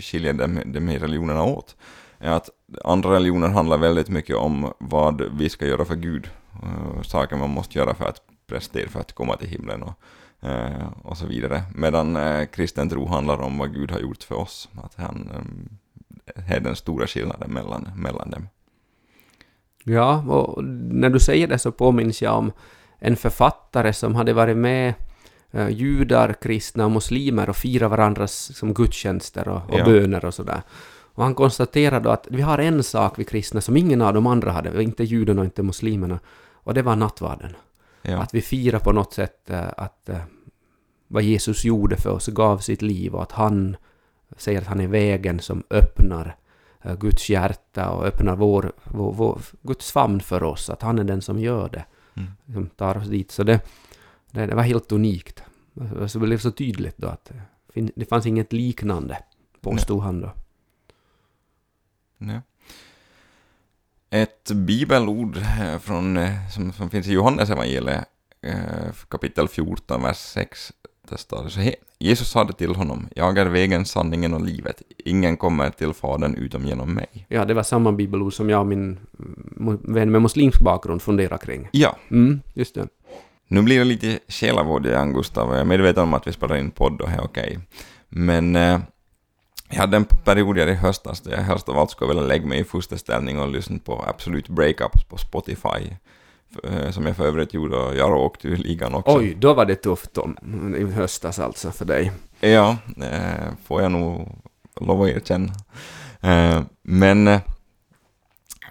skiljer 0.02 0.34
de, 0.34 0.62
de 0.66 1.00
religionerna 1.00 1.44
åt, 1.44 1.76
är 2.20 2.32
att 2.32 2.50
andra 2.84 3.10
religioner 3.16 3.48
handlar 3.48 3.78
väldigt 3.78 4.10
mycket 4.10 4.36
om 4.36 4.74
vad 4.80 5.22
vi 5.22 5.50
ska 5.50 5.66
göra 5.68 5.86
för 5.86 5.96
Gud, 5.96 6.30
saker 7.04 7.36
man 7.36 7.50
måste 7.50 7.80
göra 7.80 7.94
för 7.94 8.06
att 8.06 8.22
prestera 8.48 8.90
för 8.90 9.00
att 9.00 9.14
komma 9.14 9.36
till 9.38 9.50
himlen 9.50 9.84
och, 9.84 9.94
och 11.04 11.18
så 11.18 11.28
vidare. 11.28 11.64
Medan 11.76 12.16
eh, 12.16 12.46
kristen 12.46 12.90
tro 12.90 13.08
handlar 13.08 13.42
om 13.42 13.58
vad 13.58 13.74
Gud 13.74 13.92
har 13.92 14.00
gjort 14.00 14.24
för 14.24 14.36
oss, 14.36 14.70
att 14.84 14.96
han 14.96 15.30
eh, 16.36 16.56
är 16.56 16.60
den 16.60 16.76
stora 16.76 17.08
skillnaden 17.08 17.52
mellan, 17.54 17.90
mellan 17.96 18.30
dem. 18.30 18.48
Ja, 19.84 20.24
och 20.28 20.64
när 20.64 21.10
du 21.10 21.20
säger 21.20 21.48
det 21.48 21.60
så 21.60 21.72
påminns 21.72 22.22
jag 22.22 22.38
om 22.38 22.52
en 23.00 23.16
författare 23.16 23.94
som 23.94 24.16
hade 24.16 24.34
varit 24.34 24.58
med 24.58 24.94
eh, 25.52 25.70
judar, 25.70 26.34
kristna 26.42 26.86
och 26.86 26.92
muslimer 26.92 27.50
och 27.50 27.56
firat 27.56 27.92
varandras 27.92 28.50
liksom, 28.50 28.74
gudstjänster 28.74 29.48
och, 29.48 29.70
och 29.74 29.80
Ja. 29.80 29.86
böner 29.86 30.26
och 30.26 30.34
sådär. 30.34 30.62
Och 31.14 31.24
han 31.24 31.36
konstaterade 31.36 32.04
då 32.04 32.10
att 32.10 32.28
vi 32.32 32.42
har 32.42 32.58
en 32.58 32.84
sak 32.84 33.20
vi 33.20 33.24
kristna 33.24 33.62
som 33.62 33.78
ingen 33.78 34.02
av 34.02 34.14
de 34.14 34.28
andra 34.28 34.52
hade, 34.52 34.84
inte 34.84 35.04
judarna 35.04 35.42
och 35.42 35.46
inte 35.46 35.64
muslimerna, 35.64 36.20
och 36.54 36.74
det 36.74 36.82
var 36.82 36.96
nattvarden. 36.96 37.56
Ja. 38.08 38.18
Att 38.18 38.34
vi 38.34 38.42
firar 38.42 38.80
på 38.80 38.92
något 38.92 39.14
sätt 39.14 39.50
eh, 39.50 39.70
att 39.78 40.10
eh, 40.10 40.22
vad 41.08 41.24
Jesus 41.24 41.66
gjorde 41.66 41.98
för 41.98 42.10
oss, 42.10 42.28
gav 42.28 42.58
sitt 42.58 42.82
liv 42.82 43.16
och 43.16 43.24
att 43.24 43.32
han 43.32 43.78
säger 44.38 44.62
att 44.62 44.68
han 44.68 44.80
är 44.80 44.88
vägen 44.88 45.40
som 45.40 45.64
öppnar 45.70 46.36
eh, 46.82 46.96
Guds 46.96 47.30
hjärta 47.30 47.90
och 47.90 48.06
öppnar 48.06 48.36
vår, 48.36 48.72
vår, 48.84 49.14
vår, 49.14 49.42
Guds 49.62 49.92
famn 49.92 50.20
för 50.20 50.44
oss, 50.44 50.70
att 50.70 50.82
han 50.82 51.00
är 51.00 51.04
den 51.04 51.22
som 51.22 51.40
gör 51.40 51.70
det, 51.70 51.86
Mm. 52.16 52.32
som 52.54 52.70
tar 52.70 52.98
oss 52.98 53.08
dit. 53.08 53.32
Så 53.32 53.44
det, 53.44 53.62
det, 54.32 54.56
var 54.56 54.64
helt 54.64 54.92
unikt. 54.92 55.44
Så 56.08 56.20
det 56.20 56.26
blev 56.26 56.38
så 56.38 56.52
tydligt 56.52 56.98
då 56.98 57.08
att 57.08 57.32
det 57.74 58.06
fanns 58.06 58.26
inget 58.26 58.54
liknande, 58.54 59.18
påstod 59.62 60.02
han 60.02 60.22
då. 60.22 60.32
Ja. 62.18 62.42
Ett 64.10 64.52
bibelord 64.52 65.38
eh, 65.38 65.80
från, 65.80 66.18
eh, 66.18 66.50
som, 66.50 66.74
som 66.74 66.90
finns 66.90 67.08
i 67.08 67.14
Johannes 67.14 67.50
evangeliet 67.50 68.06
eh, 68.42 68.56
kapitel 69.10 69.48
14, 69.48 70.04
vers 70.04 70.18
6. 70.18 70.74
Där 71.10 71.18
står 71.18 71.44
det 71.44 71.50
så 71.50 71.60
här. 71.60 71.76
Jesus 72.00 72.30
sade 72.30 72.54
till 72.54 72.76
honom, 72.76 73.08
jag 73.16 73.38
är 73.38 73.46
vägen, 73.46 73.86
sanningen 73.86 74.34
och 74.34 74.42
livet. 74.42 74.82
Ingen 75.06 75.38
kommer 75.38 75.70
till 75.70 75.94
Fadern 75.94 76.36
utom 76.36 76.66
genom 76.66 76.94
mig. 76.94 77.26
Ja, 77.30 77.46
det 77.46 77.54
var 77.54 77.64
samma 77.64 77.92
bibelord 77.92 78.34
som 78.34 78.50
jag 78.50 78.60
och 78.60 78.68
min 78.68 79.00
mm, 79.60 79.80
vän 79.84 80.12
med 80.12 80.22
muslimsk 80.22 80.62
bakgrund 80.62 81.02
funderar 81.02 81.38
kring. 81.38 81.68
Ja, 81.72 81.98
Mm, 82.12 82.42
just 82.54 82.76
det. 82.76 82.88
nu 83.48 83.62
blir 83.62 83.78
det 83.80 83.86
lite 83.86 84.20
själavård 84.28 84.86
igen, 84.86 85.14
Gustav. 85.14 85.50
Jag 85.52 85.60
är 85.60 85.66
medveten 85.66 86.04
om 86.04 86.14
att 86.14 86.28
vi 86.28 86.34
spelar 86.34 86.56
in 86.58 86.72
podd 86.72 87.02
och 87.02 87.10
det 87.10 87.16
är 87.16 87.24
okej. 87.24 87.60
Men 88.10 88.56
eh, 88.56 88.80
jag 89.70 89.78
hade 89.78 89.98
en 89.98 90.06
period 90.06 90.56
där 90.56 90.68
i 90.68 90.74
höstas 90.74 91.22
där 91.22 91.32
jag 91.32 91.42
helst 91.42 91.70
av 91.70 91.78
allt 91.80 91.92
skulle 91.92 92.08
vilja 92.08 92.24
lägga 92.28 92.46
mig 92.46 92.60
i 92.60 92.64
fosterställning 92.64 93.40
och 93.40 93.48
lyssna 93.48 93.80
på 93.86 94.06
Absolute 94.08 94.52
Breakups 94.52 95.04
på 95.04 95.18
Spotify. 95.18 95.92
eh, 96.64 96.92
Som 96.92 97.06
jag 97.06 97.16
för 97.16 97.26
övrigt 97.28 97.54
gjorde 97.54 97.78
och 97.78 97.96
jag 97.96 98.18
åkte 98.20 98.48
ur 98.48 98.58
ligan 98.58 98.94
också. 98.96 99.18
Oj, 99.18 99.36
då 99.40 99.54
var 99.54 99.66
det 99.66 99.76
tufft 99.76 100.18
om, 100.18 100.38
i 100.78 100.84
höstas 100.92 101.40
alltså 101.40 101.72
för 101.72 101.86
dig. 101.86 102.12
Ja, 102.40 102.78
eh, 103.02 103.54
får 103.66 103.82
jag 103.82 103.92
nog 103.92 104.30
lov 104.82 105.02
att 105.02 105.10
erkänna. 105.10 105.54
Eh, 106.22 106.62
men 106.82 107.40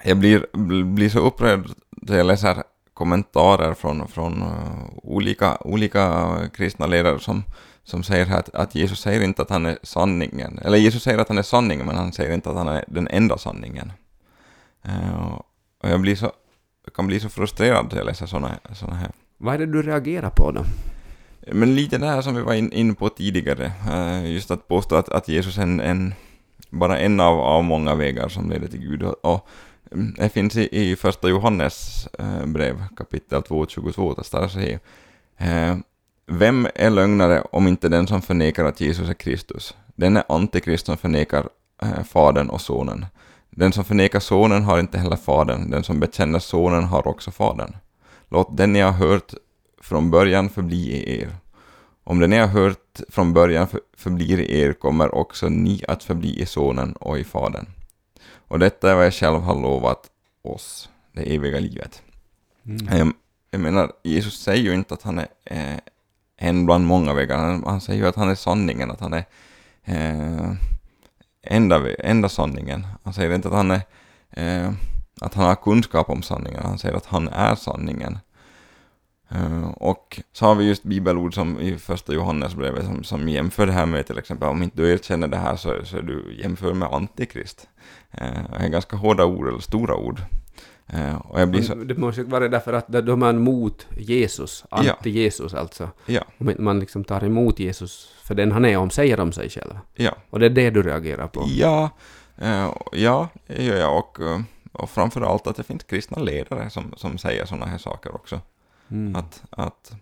jag 0.04 0.16
blir, 0.16 0.46
blir 0.84 1.08
så 1.08 1.18
upprörd 1.18 1.66
när 1.90 2.16
jag 2.16 2.26
läser 2.26 2.62
kommentarer 2.94 3.74
från, 3.74 4.08
från 4.08 4.44
olika, 5.02 5.56
olika 5.60 6.36
kristna 6.54 6.86
ledare 6.86 7.18
som, 7.20 7.42
som 7.86 8.02
säger 8.02 8.34
att, 8.34 8.54
att 8.54 8.74
Jesus 8.74 9.00
säger 9.00 9.20
inte 9.20 9.42
att 9.42 9.50
han 9.50 9.66
är 9.66 9.78
sanningen. 9.82 10.58
Eller 10.58 10.78
Jesus 10.78 11.02
säger 11.02 11.18
att 11.18 11.28
han 11.28 11.38
är 11.38 11.42
sanningen, 11.42 11.86
men 11.86 11.96
han 11.96 12.12
säger 12.12 12.34
inte 12.34 12.50
att 12.50 12.56
han 12.56 12.68
är 12.68 12.84
den 12.88 13.08
enda 13.08 13.38
sanningen. 13.38 13.92
Eh, 14.82 15.32
och 15.82 15.90
jag 15.90 16.00
blir 16.00 16.16
så, 16.16 16.32
jag 16.84 16.94
kan 16.94 17.06
bli 17.06 17.20
så 17.20 17.28
frustrerad 17.28 17.86
när 17.90 17.96
jag 17.98 18.06
läser 18.06 18.26
sådana 18.26 18.58
såna 18.72 18.94
här 18.94 19.10
Vad 19.38 19.54
är 19.54 19.58
det 19.58 19.66
du 19.66 19.82
reagerar 19.82 20.30
på 20.30 20.52
då? 20.52 20.64
men 21.52 21.74
lite 21.74 21.98
det 21.98 22.06
här 22.06 22.22
som 22.22 22.34
vi 22.34 22.42
var 22.42 22.54
in, 22.54 22.72
in 22.72 22.94
på 22.94 23.08
tidigare, 23.08 23.72
eh, 23.90 24.32
just 24.32 24.50
att 24.50 24.68
påstå 24.68 24.96
att, 24.96 25.08
att 25.08 25.28
Jesus 25.28 25.58
är 25.58 25.62
en, 25.62 25.80
en, 25.80 26.14
bara 26.70 26.98
en 26.98 27.20
av, 27.20 27.40
av 27.40 27.64
många 27.64 27.94
vägar 27.94 28.28
som 28.28 28.50
leder 28.50 28.68
till 28.68 28.80
Gud. 28.80 29.02
Och, 29.02 29.24
och 29.24 29.48
mm, 29.92 30.14
det 30.18 30.28
finns 30.28 30.56
i, 30.56 30.90
i 30.90 30.96
första 30.96 31.28
Johannes 31.28 32.06
eh, 32.18 32.46
brev, 32.46 32.84
kapitel 32.96 33.42
2.22, 33.42 34.16
där 34.16 34.22
står 34.22 34.40
det 34.40 34.48
så 34.48 34.58
här, 35.36 35.82
Vem 36.26 36.68
är 36.74 36.90
lögnare 36.90 37.40
om 37.52 37.68
inte 37.68 37.88
den 37.88 38.06
som 38.06 38.22
förnekar 38.22 38.64
att 38.64 38.80
Jesus 38.80 39.08
är 39.08 39.14
Kristus? 39.14 39.74
Den 39.94 40.16
är 40.16 40.24
antikrist 40.28 40.86
som 40.86 40.96
förnekar 40.96 41.48
eh, 41.82 42.02
Fadern 42.02 42.48
och 42.50 42.60
Sonen. 42.60 43.06
Den 43.50 43.72
som 43.72 43.84
förnekar 43.84 44.20
Sonen 44.20 44.62
har 44.64 44.78
inte 44.78 44.98
heller 44.98 45.16
Fadern, 45.16 45.70
den 45.70 45.84
som 45.84 46.00
bekänner 46.00 46.38
Sonen 46.38 46.84
har 46.84 47.08
också 47.08 47.30
Fadern. 47.30 47.76
Låt 48.28 48.56
den 48.56 48.72
ni 48.72 48.80
har 48.80 48.92
hört 48.92 49.34
från 49.80 50.10
början 50.10 50.50
förbli 50.50 50.92
i 50.92 51.20
er. 51.20 51.36
Om 52.04 52.20
det 52.20 52.26
ni 52.26 52.38
har 52.38 52.46
hört 52.46 53.00
från 53.08 53.32
början 53.32 53.68
för, 53.68 53.80
förblir 53.96 54.40
i 54.40 54.60
er 54.60 54.72
kommer 54.72 55.14
också 55.14 55.48
ni 55.48 55.82
att 55.88 56.02
förbli 56.02 56.40
i 56.40 56.46
Sonen 56.46 56.92
och 56.92 57.18
i 57.18 57.24
Fadern. 57.24 57.66
Och 58.48 58.58
detta 58.58 58.90
är 58.90 58.94
vad 58.94 59.06
jag 59.06 59.14
själv 59.14 59.40
har 59.40 59.62
lovat 59.62 60.10
oss, 60.42 60.88
det 61.12 61.34
eviga 61.34 61.60
livet. 61.60 62.02
Mm. 62.64 62.98
Jag, 62.98 63.12
jag 63.50 63.60
menar, 63.60 63.92
Jesus 64.02 64.40
säger 64.40 64.62
ju 64.62 64.74
inte 64.74 64.94
att 64.94 65.02
han 65.02 65.18
är 65.18 65.28
eh, 65.44 65.78
en 66.36 66.66
bland 66.66 66.86
många 66.86 67.14
vägar, 67.14 67.38
han, 67.38 67.64
han 67.66 67.80
säger 67.80 68.02
ju 68.02 68.08
att 68.08 68.16
han 68.16 68.30
är 68.30 68.34
sanningen, 68.34 68.90
att 68.90 69.00
han 69.00 69.12
är 69.12 69.24
eh, 69.84 70.52
enda, 71.42 71.94
enda 71.94 72.28
sanningen. 72.28 72.86
Han 73.04 73.14
säger 73.14 73.34
inte 73.34 73.48
att 73.48 73.54
han 73.54 73.70
är 73.70 73.80
eh, 74.30 74.72
att 75.20 75.34
han 75.34 75.46
har 75.46 75.54
kunskap 75.54 76.10
om 76.10 76.22
sanningen, 76.22 76.62
han 76.62 76.78
säger 76.78 76.96
att 76.96 77.06
han 77.06 77.28
är 77.28 77.54
sanningen. 77.54 78.18
Eh, 79.28 79.68
och 79.68 80.20
så 80.32 80.46
har 80.46 80.54
vi 80.54 80.64
just 80.64 80.82
bibelord 80.82 81.34
som 81.34 81.60
i 81.60 81.78
första 81.78 82.12
Johannesbrevet 82.12 82.84
som, 82.84 83.04
som 83.04 83.28
jämför 83.28 83.66
det 83.66 83.72
här 83.72 83.86
med 83.86 84.06
till 84.06 84.18
exempel 84.18 84.48
om 84.48 84.62
inte 84.62 84.76
du 84.76 84.92
erkänner 84.92 85.28
det 85.28 85.36
här 85.36 85.56
så, 85.56 85.84
så 85.84 85.96
är 85.96 86.02
du 86.02 86.36
jämför 86.42 86.74
med 86.74 86.88
antikrist. 86.88 87.68
Eh, 88.10 88.50
det 88.50 88.64
är 88.64 88.68
ganska 88.68 88.96
hårda 88.96 89.24
ord, 89.24 89.48
eller 89.48 89.60
stora 89.60 89.96
ord. 89.96 90.20
Eh, 90.88 91.16
och 91.16 91.40
jag 91.40 91.48
blir 91.50 91.62
så, 91.62 91.74
Det 91.74 91.96
måste 91.96 92.22
vara 92.22 92.48
därför 92.48 92.72
att 92.72 92.88
då 92.88 93.12
är 93.12 93.16
man 93.16 93.38
mot 93.38 93.86
Jesus, 93.96 94.64
anti-Jesus 94.70 95.54
alltså. 95.56 95.90
ja, 96.06 96.22
Om 96.38 96.54
man 96.58 96.80
liksom 96.80 97.04
tar 97.04 97.24
emot 97.24 97.58
Jesus 97.58 98.12
för 98.22 98.34
den 98.34 98.52
han 98.52 98.64
är 98.64 98.78
och 98.78 98.92
säger 98.92 99.20
om 99.20 99.32
sig 99.32 99.50
själv. 99.50 99.78
ja, 99.94 100.16
Och 100.30 100.38
det 100.40 100.46
är 100.46 100.50
det 100.50 100.70
du 100.70 100.82
reagerar 100.82 101.26
på. 101.26 101.44
ja, 101.48 101.90
eh, 102.38 102.72
ja, 102.92 103.28
det 103.46 103.64
gör 103.64 103.76
jag 103.76 103.98
och, 103.98 104.20
eh, 104.20 104.40
och 104.72 104.90
framför 104.90 105.20
allt 105.20 105.46
att 105.46 105.56
det 105.56 105.62
finns 105.62 105.84
kristna 105.84 106.18
ledare 106.22 106.70
som, 106.70 106.94
som 106.96 107.18
säger 107.18 107.46
sådana 107.46 107.66
här 107.66 107.78
saker 107.78 108.14
också. 108.14 108.40
Mm. 108.90 109.16
Att, 109.16 109.42
att 109.50 109.92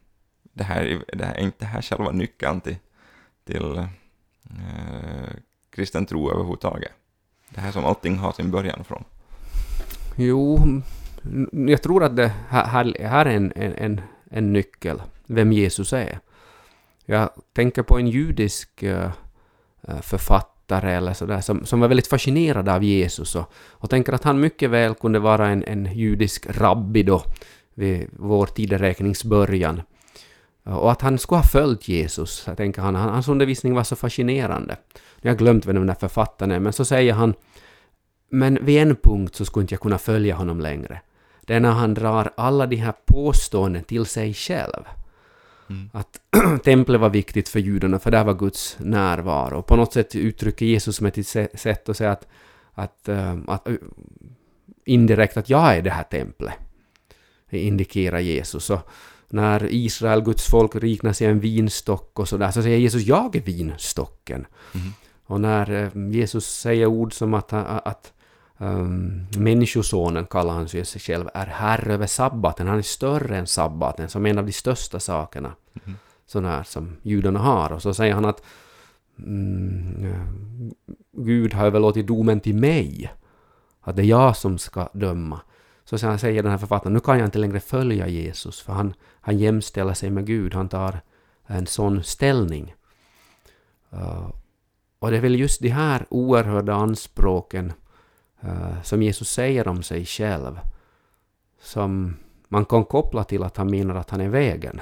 det 0.52 0.64
här, 0.64 0.84
är- 0.84 1.04
det 1.16 1.24
här 1.24 1.34
är 1.34 1.40
inte 1.40 1.56
det 1.58 1.66
här 1.66 1.82
själva 1.82 2.10
nyckeln 2.10 2.60
till, 2.60 2.76
till 3.44 3.78
eh, 3.78 5.30
kristen 5.70 6.06
tro 6.06 6.30
överhuvudtaget. 6.30 6.92
Det 7.48 7.60
här 7.60 7.72
som 7.72 7.84
allting 7.84 8.18
har 8.18 8.32
sin 8.32 8.50
början 8.50 8.84
från. 8.84 9.04
Jo, 10.16 10.58
jag 11.52 11.82
tror 11.82 12.04
att 12.04 12.16
det 12.16 12.32
här, 12.48 12.64
här, 12.64 13.26
är 13.26 13.26
en, 13.26 13.52
en, 13.56 14.00
en, 14.30 14.52
nyckel, 14.52 15.02
vem 15.26 15.52
Jesus 15.52 15.92
är. 15.92 16.18
Jag 17.04 17.30
tänker 17.52 17.82
på 17.82 17.98
en 17.98 18.08
judisk 18.08 18.82
eh, 18.82 19.10
eh, 19.82 20.00
författare 20.00 20.92
eller 20.92 21.12
sådär 21.12 21.40
som, 21.40 21.66
som 21.66 21.80
var 21.80 21.88
väldigt 21.88 22.06
fascinerad 22.06 22.68
av 22.68 22.84
Jesus 22.84 23.36
och, 23.36 23.52
och 23.70 23.90
tänker 23.90 24.12
att 24.12 24.24
han 24.24 24.40
mycket 24.40 24.70
väl 24.70 24.94
kunde 24.94 25.18
vara 25.18 25.48
en, 25.48 25.64
en 25.64 25.94
judisk 25.94 26.46
rabbi 26.50 27.02
då 27.02 27.22
vid 27.74 28.08
vår 28.12 28.46
tideräknings 28.46 29.24
början. 29.24 29.82
Eh, 30.66 30.74
och 30.74 30.92
att 30.92 31.02
han 31.02 31.18
skulle 31.18 31.38
ha 31.38 31.48
följt 31.48 31.88
Jesus, 31.88 32.44
jag 32.46 32.56
tänker 32.56 32.82
han, 32.82 32.94
han, 32.94 33.08
hans 33.08 33.28
undervisning 33.28 33.74
var 33.74 33.84
så 33.84 33.96
fascinerande. 33.96 34.76
Jag 35.20 35.30
har 35.30 35.38
glömt 35.38 35.66
vem 35.66 35.76
den 35.76 35.86
där 35.86 35.94
författaren 35.94 36.52
är, 36.52 36.60
men 36.60 36.72
så 36.72 36.84
säger 36.84 37.12
han 37.12 37.34
men 38.34 38.58
vid 38.64 38.82
en 38.82 38.96
punkt 38.96 39.34
så 39.34 39.44
skulle 39.44 39.62
inte 39.62 39.74
jag 39.74 39.80
kunna 39.80 39.98
följa 39.98 40.34
honom 40.34 40.60
längre. 40.60 41.00
Det 41.40 41.54
är 41.54 41.60
när 41.60 41.70
han 41.70 41.94
drar 41.94 42.32
alla 42.36 42.66
de 42.66 42.76
här 42.76 42.94
påståenden 43.06 43.84
till 43.84 44.06
sig 44.06 44.34
själv. 44.34 44.84
Mm. 45.70 45.90
Att 45.92 46.20
templet 46.64 47.00
var 47.00 47.10
viktigt 47.10 47.48
för 47.48 47.58
judarna, 47.60 47.98
för 47.98 48.10
där 48.10 48.24
var 48.24 48.34
Guds 48.34 48.76
närvaro. 48.78 49.62
På 49.62 49.76
något 49.76 49.92
sätt 49.92 50.14
uttrycker 50.14 50.66
Jesus 50.66 51.00
med 51.00 51.18
ett 51.18 51.26
sä- 51.26 51.56
sätt 51.56 51.88
att 51.88 51.96
säga 51.96 52.12
att, 52.12 52.26
att, 52.74 53.08
eh, 53.08 53.36
att 53.46 53.68
indirekt 54.84 55.36
att 55.36 55.48
jag 55.48 55.76
är 55.76 55.82
det 55.82 55.90
här 55.90 56.02
templet. 56.02 56.54
Det 57.50 57.58
indikerar 57.58 58.18
Jesus. 58.18 58.70
Och 58.70 58.80
när 59.28 59.72
Israel, 59.72 60.22
Guds 60.22 60.50
folk, 60.50 60.74
liknas 60.74 61.22
i 61.22 61.24
en 61.24 61.40
vinstock 61.40 62.18
och 62.18 62.28
sådär, 62.28 62.50
så 62.50 62.62
säger 62.62 62.78
Jesus 62.78 63.02
jag 63.02 63.36
är 63.36 63.40
vinstocken. 63.40 64.46
Mhm. 64.72 64.92
Och 65.26 65.40
när 65.40 65.70
eh, 65.70 66.10
Jesus 66.10 66.46
säger 66.46 66.86
ord 66.86 67.12
som 67.12 67.34
att, 67.34 67.52
att 67.52 68.12
um, 68.58 69.26
Människosonen 69.38 70.26
kallar 70.26 70.54
han 70.54 70.68
sig 70.68 70.84
själv, 70.84 71.28
är 71.34 71.46
herre 71.46 71.94
över 71.94 72.06
sabbaten, 72.06 72.66
han 72.66 72.78
är 72.78 72.82
större 72.82 73.38
än 73.38 73.46
sabbaten, 73.46 74.08
som 74.08 74.26
en 74.26 74.38
av 74.38 74.46
de 74.46 74.52
största 74.52 75.00
sakerna 75.00 75.52
sådana 76.26 76.48
här 76.48 76.62
som 76.62 76.96
judarna 77.02 77.38
har. 77.38 77.72
Och 77.72 77.82
så 77.82 77.94
säger 77.94 78.14
han 78.14 78.24
att 78.24 78.42
mm, 79.18 80.04
eh, 80.04 80.26
Gud 81.12 81.54
har 81.54 81.66
överlåtit 81.66 82.06
domen 82.06 82.40
till 82.40 82.54
mig, 82.56 83.12
att 83.80 83.96
det 83.96 84.02
är 84.02 84.06
jag 84.06 84.36
som 84.36 84.58
ska 84.58 84.88
döma. 84.92 85.40
Så 85.84 85.98
sen 85.98 86.18
säger 86.18 86.42
den 86.42 86.50
här 86.50 86.58
författaren, 86.58 86.94
nu 86.94 87.00
kan 87.00 87.18
jag 87.18 87.26
inte 87.26 87.38
längre 87.38 87.60
följa 87.60 88.08
Jesus, 88.08 88.60
för 88.60 88.72
han, 88.72 88.94
han 89.20 89.38
jämställer 89.38 89.94
sig 89.94 90.10
med 90.10 90.26
Gud, 90.26 90.54
han 90.54 90.68
tar 90.68 91.00
en 91.46 91.66
sån 91.66 92.04
ställning. 92.04 92.74
Uh, 93.92 94.30
och 94.98 95.10
det 95.10 95.16
är 95.16 95.20
väl 95.20 95.40
just 95.40 95.60
de 95.60 95.68
här 95.68 96.06
oerhörda 96.10 96.74
anspråken 96.74 97.72
eh, 98.44 98.82
som 98.82 99.02
Jesus 99.02 99.28
säger 99.28 99.68
om 99.68 99.82
sig 99.82 100.04
själv 100.04 100.58
som 101.64 102.16
man 102.48 102.64
kan 102.64 102.84
koppla 102.84 103.24
till 103.24 103.42
att 103.42 103.56
han 103.56 103.70
menar 103.70 103.94
att 103.94 104.10
han 104.10 104.20
är 104.20 104.28
vägen. 104.28 104.80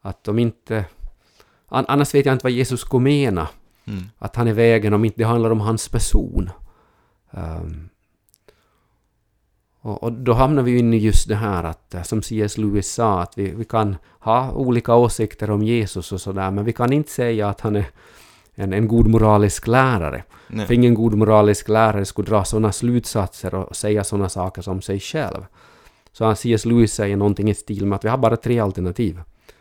Att 0.00 0.28
om 0.28 0.38
inte... 0.38 0.84
An, 1.68 1.84
annars 1.88 2.14
vet 2.14 2.26
jag 2.26 2.34
inte 2.34 2.44
vad 2.44 2.52
Jesus 2.52 2.80
skulle 2.80 3.04
mena. 3.04 3.48
Mm. 3.84 4.02
Att 4.18 4.36
han 4.36 4.48
är 4.48 4.52
vägen 4.52 4.94
om 4.94 5.04
inte 5.04 5.18
det 5.18 5.24
handlar 5.24 5.50
om 5.50 5.60
hans 5.60 5.88
person. 5.88 6.50
Ehm, 7.30 7.88
och, 9.80 10.02
och 10.02 10.12
då 10.12 10.32
hamnar 10.32 10.62
vi 10.62 10.78
in 10.78 10.94
i 10.94 10.96
just 10.96 11.28
det 11.28 11.34
här 11.34 11.64
att, 11.64 11.94
eh, 11.94 12.02
som 12.02 12.22
C.S. 12.22 12.58
Lewis 12.58 12.92
sa, 12.92 13.22
att 13.22 13.38
vi, 13.38 13.50
vi 13.50 13.64
kan 13.64 13.96
ha 14.18 14.52
olika 14.52 14.94
åsikter 14.94 15.50
om 15.50 15.62
Jesus 15.62 16.12
och 16.12 16.20
sådär, 16.20 16.50
men 16.50 16.64
vi 16.64 16.72
kan 16.72 16.92
inte 16.92 17.10
säga 17.10 17.48
att 17.48 17.60
han 17.60 17.76
är 17.76 17.86
en, 18.60 18.72
en 18.72 18.88
god 18.88 19.06
moralisk 19.06 19.66
lärare. 19.66 20.22
Nej. 20.48 20.66
För 20.66 20.74
ingen 20.74 20.94
god 20.94 21.14
moralisk 21.14 21.68
lärare 21.68 22.04
skulle 22.04 22.28
dra 22.28 22.44
sådana 22.44 22.72
slutsatser 22.72 23.54
och 23.54 23.76
säga 23.76 24.04
sådana 24.04 24.28
saker 24.28 24.62
som 24.62 24.82
sig 24.82 25.00
själv. 25.00 25.46
Så 26.12 26.24
han 26.24 26.36
C.S. 26.36 26.64
Lewis 26.64 26.92
säger 26.94 27.16
någonting 27.16 27.50
i 27.50 27.54
stil 27.54 27.86
med 27.86 27.96
att 27.96 28.04
vi 28.04 28.08
har 28.08 28.18
bara 28.18 28.36
tre 28.36 28.58
alternativ. 28.58 29.20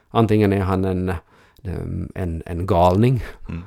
Antingen 0.09 0.53
är 0.53 0.61
han 0.61 0.85
en, 0.85 1.09
em, 1.63 2.09
en, 2.15 2.43
en 2.45 2.65
galning, 2.67 3.23
Mm. 3.49 3.63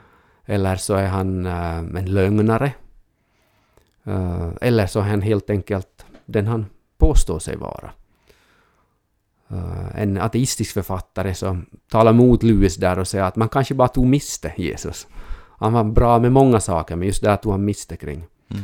eller 0.46 0.76
så 0.76 0.94
är 0.94 1.06
han 1.06 1.46
eh, 1.46 1.76
en 1.78 2.04
lögnare, 2.14 2.72
Eh, 4.04 4.48
eller 4.60 4.86
så 4.86 4.98
är 5.00 5.04
han 5.04 5.22
helt 5.22 5.50
enkelt 5.50 6.04
den 6.26 6.46
han 6.46 6.66
påstår 6.98 7.38
sig 7.38 7.56
vara. 7.56 7.90
Eh, 9.52 10.02
en 10.02 10.18
ateistisk 10.18 10.74
författare 10.74 11.34
som 11.34 11.66
talar 11.90 12.12
mot 12.12 12.42
Lewis 12.42 12.76
där 12.76 12.98
och 12.98 13.08
säger 13.08 13.24
att 13.24 13.36
man 13.36 13.48
kanske 13.48 13.74
bara 13.74 13.88
tog 13.88 14.06
miste 14.06 14.52
Jesus. 14.56 15.06
Han 15.58 15.72
var 15.72 15.84
bra 15.84 16.18
med 16.18 16.32
många 16.32 16.60
saker, 16.60 16.96
men 16.96 17.06
just 17.06 17.22
där 17.22 17.36
tog 17.36 17.52
han 17.52 17.64
miste 17.64 17.96
kring. 17.96 18.24
Mm. 18.48 18.62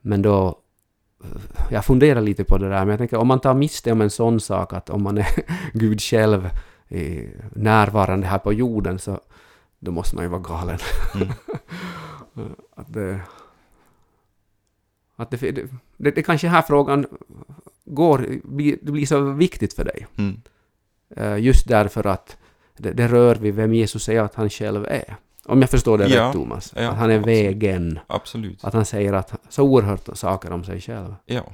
Men 0.00 0.22
då... 0.22 0.58
Jag 1.70 1.84
funderar 1.84 2.20
lite 2.20 2.44
på 2.44 2.58
det 2.58 2.68
där, 2.68 2.78
men 2.78 2.88
jag 2.88 2.98
tänker 2.98 3.16
om 3.16 3.28
man 3.28 3.40
tar 3.40 3.54
miste 3.54 3.92
om 3.92 4.00
en 4.00 4.10
sån 4.10 4.40
sak 4.40 4.72
att 4.72 4.90
om 4.90 5.02
man 5.02 5.18
är 5.18 5.26
Gud 5.72 6.00
själv 6.00 6.50
eh, 6.88 7.24
närvarande 7.54 8.26
här 8.26 8.38
på 8.38 8.52
jorden 8.52 8.98
så 8.98 9.20
då 9.78 9.90
måste 9.90 10.16
man 10.16 10.24
ju 10.24 10.28
vara 10.30 10.40
galen. 10.40 10.78
Mm. 11.14 11.28
Att 12.76 12.92
det... 12.92 13.20
Att 15.16 15.30
det, 15.30 15.36
det, 15.36 15.68
det, 15.96 16.10
det 16.10 16.22
kanske 16.22 16.48
här 16.48 16.62
frågan 16.62 17.06
går, 17.86 18.18
det 18.82 18.92
blir 18.92 19.06
så 19.06 19.20
viktigt 19.20 19.74
för 19.74 19.84
dig. 19.84 20.06
Mm. 20.18 20.40
Eh, 21.16 21.36
Just 21.38 21.68
därför 21.68 22.06
att 22.06 22.36
det, 22.76 22.92
det 22.92 23.08
rör 23.08 23.34
vid 23.34 23.54
vem 23.54 23.74
Jesus 23.74 24.04
säger 24.04 24.22
att 24.22 24.34
han 24.34 24.50
själv 24.50 24.84
är. 24.84 25.16
Om 25.44 25.60
jag 25.60 25.70
förstår 25.70 25.98
det 25.98 26.08
Ja, 26.08 26.26
rätt, 26.26 26.32
Thomas. 26.32 26.72
ja, 26.76 26.88
att 26.90 26.96
han 26.96 27.10
är 27.10 27.18
absolut. 27.18 27.36
vägen. 27.36 27.98
Absolut. 28.06 28.64
Att 28.64 28.74
han 28.74 28.84
säger 28.84 29.12
att 29.12 29.34
så 29.48 29.62
oerhört 29.62 30.08
saker 30.16 30.52
om 30.52 30.64
sig 30.64 30.80
själv. 30.80 31.14
Ja. 31.26 31.44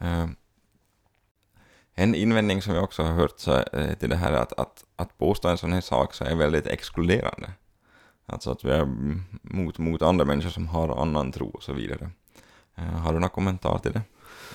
Eh, 0.00 0.26
en 1.94 2.14
invändning 2.14 2.62
som 2.62 2.74
jag 2.74 2.84
också 2.84 3.02
har 3.02 3.12
hört 3.12 3.38
så, 3.38 3.52
eh, 3.72 3.94
till 3.98 4.10
det 4.10 4.16
här 4.16 4.32
är 4.32 4.36
att, 4.36 4.52
att, 4.60 4.84
att 4.96 5.18
påstå 5.18 5.48
en 5.48 5.58
sån 5.58 5.72
här 5.72 5.80
sak 5.80 6.14
så 6.14 6.24
är 6.24 6.34
väldigt 6.36 6.66
exkluderande. 6.66 7.50
Alltså 8.26 8.50
att 8.50 8.64
vi 8.64 8.70
är 8.70 8.88
mot, 9.42 9.78
mot 9.78 10.02
andra 10.02 10.24
människor 10.24 10.50
som 10.50 10.66
har 10.66 11.02
annan 11.02 11.32
tro 11.32 11.48
och 11.48 11.62
så 11.62 11.72
vidare. 11.72 12.10
Eh, 12.78 12.98
har 13.00 13.12
du 13.12 13.18
några 13.18 13.28
kommentarer 13.28 13.78
till 13.78 13.92
det? 13.92 14.00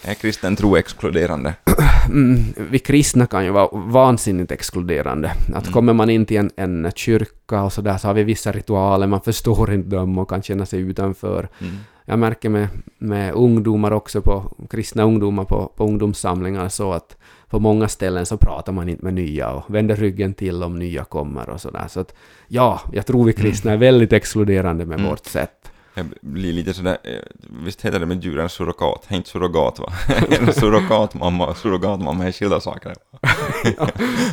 Är 0.05 0.13
kristen 0.13 0.55
tro 0.55 0.75
exkluderande? 0.77 1.53
Mm, 2.09 2.43
vi 2.69 2.79
kristna 2.79 3.25
kan 3.27 3.45
ju 3.45 3.51
vara 3.51 3.67
vansinnigt 3.73 4.51
exkluderande. 4.51 5.27
Att 5.53 5.63
Mm. 5.63 5.73
kommer 5.73 5.93
man 5.93 6.09
in 6.09 6.25
till 6.25 6.37
en, 6.37 6.51
en 6.55 6.91
kyrka 6.95 7.61
och 7.63 7.73
så 7.73 7.81
där 7.81 7.97
så 7.97 8.07
har 8.07 8.13
vi 8.13 8.23
vissa 8.23 8.51
ritualer, 8.51 9.07
man 9.07 9.21
förstår 9.21 9.73
inte 9.73 9.89
dem 9.95 10.17
och 10.17 10.29
kan 10.29 10.41
känna 10.41 10.65
sig 10.65 10.79
utanför. 10.79 11.49
Mm. 11.61 11.73
Jag 12.05 12.19
märker 12.19 12.49
med, 12.49 12.67
med 12.97 13.33
ungdomar 13.33 13.91
också, 13.91 14.21
på 14.21 14.43
kristna 14.69 15.03
ungdomar 15.03 15.43
på, 15.45 15.71
på 15.77 15.83
ungdomssamlingar, 15.83 16.69
så 16.69 16.93
att 16.93 17.17
på 17.49 17.59
många 17.59 17.87
ställen 17.87 18.25
så 18.25 18.37
pratar 18.37 18.73
man 18.73 18.89
inte 18.89 19.03
med 19.05 19.13
nya 19.13 19.51
och 19.51 19.75
vänder 19.75 19.95
ryggen 19.95 20.33
till 20.33 20.63
om 20.63 20.79
nya 20.79 21.03
kommer 21.03 21.49
och 21.49 21.61
sådär. 21.61 21.85
Så 21.89 21.99
att 21.99 22.13
ja, 22.47 22.81
jag 22.93 23.05
tror 23.05 23.25
vi 23.25 23.33
kristna 23.33 23.71
är 23.71 23.77
väldigt 23.77 24.13
exkluderande 24.13 24.85
med 24.85 24.99
Mm. 24.99 25.09
vårt 25.09 25.25
sätt. 25.25 25.71
Jag 25.93 26.05
blir 26.21 26.53
lite 26.53 26.73
sådär, 26.73 26.97
eh, 27.03 27.19
visst 27.65 27.81
heter 27.81 27.99
det 27.99 28.05
med 28.05 28.23
djuren 28.23 28.49
surrogat? 28.49 29.07
Inte 29.11 29.29
surrogat 29.29 29.79
va? 29.79 29.93
en 30.39 30.53
surrogatmamma 30.53 31.47
och 31.47 31.57
surrogatmamma 31.57 32.25
är 32.25 32.31
skilda 32.31 32.59
saker. 32.59 32.93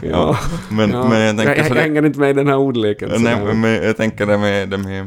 Ja, 0.03 0.39
men, 0.71 0.91
Ja, 0.91 1.09
men 1.09 1.21
jag 1.21 1.37
tänker 1.37 1.51
jag, 1.51 1.59
jag 1.59 1.67
sådär, 1.67 1.81
hänger 1.81 2.07
inte 2.07 2.21
med 2.21 2.31
i 2.31 2.33
den 2.33 2.47
här 2.47 2.57
ordleken. 2.57 3.11
Nej, 3.19 3.55
men 3.55 3.73
jag 3.73 3.97
tänker 3.97 4.27
det 4.27 4.39
med, 4.39 4.69
det 4.69 4.79
med, 4.79 5.01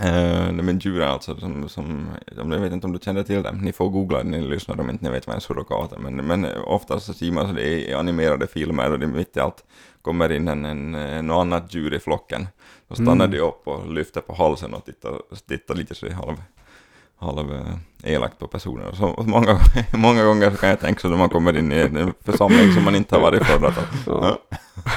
eh, 0.00 0.54
det 0.56 0.62
med 0.62 0.84
djuren 0.84 1.08
alltså, 1.08 1.36
som, 1.36 1.68
som, 1.68 2.06
jag 2.36 2.46
vet 2.46 2.72
inte 2.72 2.86
om 2.86 2.92
du 2.92 2.98
känner 2.98 3.22
till 3.22 3.42
dem, 3.42 3.58
ni 3.58 3.72
får 3.72 3.88
googla 3.88 4.18
det, 4.18 4.28
ni 4.28 4.40
lyssnar 4.40 4.80
om 4.80 4.90
inte 4.90 5.04
ni 5.04 5.10
vet 5.10 5.26
vad 5.26 5.34
en 5.34 5.40
surrogat 5.40 5.92
är, 5.92 5.98
men, 5.98 6.16
men 6.16 6.46
oftast 6.64 7.06
så 7.06 7.12
ser 7.12 7.32
man 7.32 7.46
så 7.48 7.52
det 7.52 7.68
är 7.68 7.90
i 7.90 7.94
animerade 7.94 8.46
filmer 8.46 8.92
och 8.92 8.98
det 8.98 9.06
mitt 9.06 9.36
i 9.36 9.40
allt 9.40 9.64
kommer 10.02 10.32
in 10.32 10.48
en, 10.48 10.64
en, 10.64 10.94
en 10.94 11.30
annat 11.30 11.74
djur 11.74 11.94
i 11.94 11.98
flocken. 12.00 12.46
Då 12.88 12.94
stannar 12.94 13.24
Mm. 13.24 13.30
de 13.30 13.40
upp 13.40 13.68
och 13.68 13.92
lyfter 13.92 14.20
på 14.20 14.34
halsen 14.34 14.74
och 14.74 14.84
tittar, 14.84 15.20
tittar 15.48 15.74
lite 15.74 15.94
så 15.94 16.12
halv, 16.12 16.36
halv 17.16 17.52
eh, 17.52 18.12
elakt 18.14 18.38
på 18.38 18.46
personer. 18.46 18.92
Så 18.92 19.22
många, 19.26 19.58
många 19.92 20.24
gånger 20.24 20.50
så 20.50 20.56
kan 20.56 20.68
jag 20.68 20.80
tänka 20.80 21.00
så 21.00 21.08
när 21.08 21.16
man 21.16 21.28
kommer 21.28 21.58
in 21.58 21.72
i 21.72 21.76
en 21.76 22.12
församling 22.20 22.72
som 22.72 22.84
man 22.84 22.94
inte 22.94 23.14
har 23.14 23.22
varit 23.22 23.44
förr 23.46 23.66
att 23.66 23.78
Ja. 24.06 24.38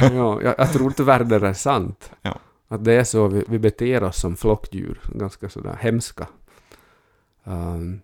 ja, 0.01 0.41
jag, 0.41 0.55
jag 0.57 0.73
tror 0.73 0.91
tyvärr 0.91 1.23
det 1.23 1.47
är 1.47 1.53
sant. 1.53 2.11
Ja. 2.21 2.39
Att 2.67 2.83
det 2.85 2.93
är 2.93 3.03
så 3.03 3.27
vi, 3.27 3.43
vi 3.47 3.59
beter 3.59 4.03
oss 4.03 4.19
som 4.21 4.37
flockdjur, 4.37 4.99
ganska 5.15 5.49
sådär 5.49 5.77
hemska. 5.81 6.27
Um, 7.43 8.01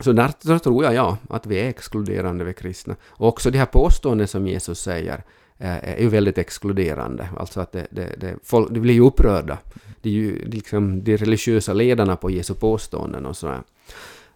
så 0.00 0.12
därför 0.12 0.58
tror 0.58 0.84
jag 0.84 0.94
ja, 0.94 1.16
att 1.30 1.46
vi 1.46 1.60
är 1.60 1.68
exkluderande 1.68 2.44
vi 2.44 2.54
kristna. 2.54 2.96
Och 3.04 3.28
också 3.28 3.50
de 3.50 3.58
här 3.58 3.66
påståenden 3.66 4.28
som 4.28 4.46
Jesus 4.46 4.80
säger 4.80 5.24
är 5.66 6.00
ju 6.00 6.08
väldigt 6.08 6.38
exkluderande. 6.38 7.28
Alltså 7.38 7.60
att 7.60 7.72
det, 7.72 7.86
det, 7.90 8.14
det, 8.20 8.34
folk, 8.44 8.70
de 8.70 8.80
blir 8.80 8.94
ju 8.94 9.00
upprörda. 9.00 9.58
Det 10.00 10.08
är 10.08 10.12
ju 10.12 10.44
liksom 10.44 11.04
de 11.04 11.16
religiösa 11.16 11.72
ledarna 11.72 12.16
på 12.16 12.30
Jesu 12.30 12.54
påståenden 12.54 13.26
och 13.26 13.36
sådär. 13.36 13.62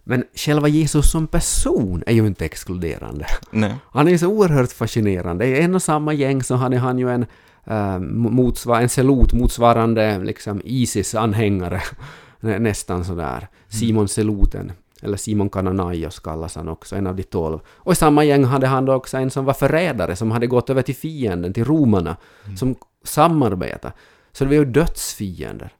Men 0.03 0.23
själva 0.35 0.67
Jesus 0.67 1.11
som 1.11 1.27
person 1.27 2.03
är 2.07 2.13
ju 2.13 2.27
inte 2.27 2.45
exkluderande. 2.45 3.25
nej. 3.51 3.75
Han 3.91 4.07
är 4.07 4.11
ju 4.11 4.17
så 4.17 4.27
oerhört 4.27 4.71
fascinerande. 4.71 5.45
I 5.45 5.59
en 5.61 5.75
och 5.75 5.81
samma 5.83 6.13
gäng 6.13 6.43
så 6.43 6.55
hade 6.55 6.77
han 6.77 6.99
ju 6.99 7.09
en, 7.09 7.25
uh, 7.71 7.99
motsvar, 7.99 8.81
en 8.81 8.89
selot 8.89 9.33
motsvarande 9.33 10.19
liksom 10.23 10.61
Isis-anhängare. 10.65 11.81
Nä- 12.39 12.59
Nästan 12.59 13.05
sådär. 13.05 13.47
Simon 13.69 14.07
Seloten. 14.07 14.71
Eller 15.01 15.17
Simon 15.17 15.49
Kananaios 15.49 16.19
kallas 16.19 16.55
han 16.55 16.67
också, 16.67 16.95
en 16.95 17.07
av 17.07 17.15
de 17.15 17.23
tolv. 17.23 17.59
Och 17.67 17.91
i 17.91 17.95
samma 17.95 18.23
gäng 18.23 18.43
hade 18.43 18.67
han 18.67 18.85
då 18.85 18.93
också 18.93 19.17
en 19.17 19.29
som 19.29 19.45
var 19.45 19.53
förrädare, 19.53 20.15
som 20.15 20.31
hade 20.31 20.47
gått 20.47 20.69
över 20.69 20.81
till 20.81 20.95
fienden, 20.95 21.53
till 21.53 21.65
romarna, 21.65 22.17
som 22.57 22.75
samarbetade. 23.03 23.93
Så 24.31 24.43
det 24.43 24.47
var 24.47 24.55
ju 24.55 24.65
dödsfiender. 24.65 25.73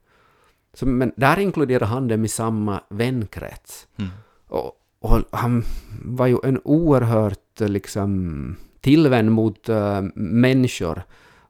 Så, 0.74 0.86
men 0.86 1.12
där 1.16 1.40
inkluderar 1.40 1.86
han 1.86 2.08
dem 2.08 2.26
i 2.26 2.28
samma 2.28 2.82
vänkrets. 2.90 3.88
Mm. 3.98 4.12
Och, 4.48 4.72
och 5.00 5.20
han 5.32 5.64
var 6.06 6.28
ju 6.28 6.38
en 6.44 6.62
oerhört 6.64 7.60
liksom 7.60 8.56
tillvänd 8.82 9.32
mot 9.32 9.70
uh, 9.70 10.02
människor 10.16 11.02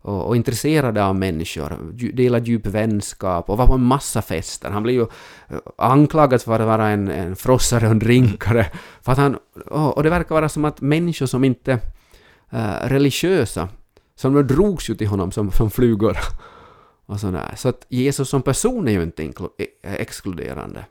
och, 0.07 0.27
och 0.27 0.35
intresserad 0.35 0.97
av 0.97 1.15
människor, 1.15 1.77
delade 2.13 2.45
djup 2.45 2.65
vänskap 2.65 3.49
och 3.49 3.57
var 3.57 3.67
på 3.67 3.73
en 3.73 3.83
massa 3.83 4.21
fester. 4.21 4.69
Han 4.69 4.83
blev 4.83 4.95
ju 4.95 5.01
eh, 5.01 5.57
anklagad 5.77 6.41
för 6.41 6.59
att 6.59 6.67
vara 6.67 6.87
en, 6.87 7.07
en 7.07 7.35
frossare 7.35 7.85
och 7.85 7.91
en 7.91 7.99
drinkare. 7.99 8.71
För 9.01 9.11
att 9.11 9.17
han, 9.17 9.37
och, 9.65 10.03
det 10.03 10.09
verkar 10.09 10.35
vara 10.35 10.49
som 10.49 10.65
att 10.65 10.81
människor 10.81 11.25
som 11.25 11.43
inte 11.43 11.79
uh, 12.53 12.59
religiösa, 12.83 13.69
som 14.15 14.47
drogs 14.47 14.89
ju 14.89 14.95
till 14.95 15.07
honom 15.07 15.31
som, 15.31 15.51
som 15.51 15.71
flugor. 15.71 16.17
Och 17.05 17.19
sådär. 17.19 17.53
Så 17.55 17.69
att 17.69 17.85
Jesus 17.89 18.29
som 18.29 18.41
person 18.41 18.87
är 18.87 18.91
ju 18.91 19.03
inte 19.03 19.23
eh, 19.23 19.93
exkluderande. 19.93 20.85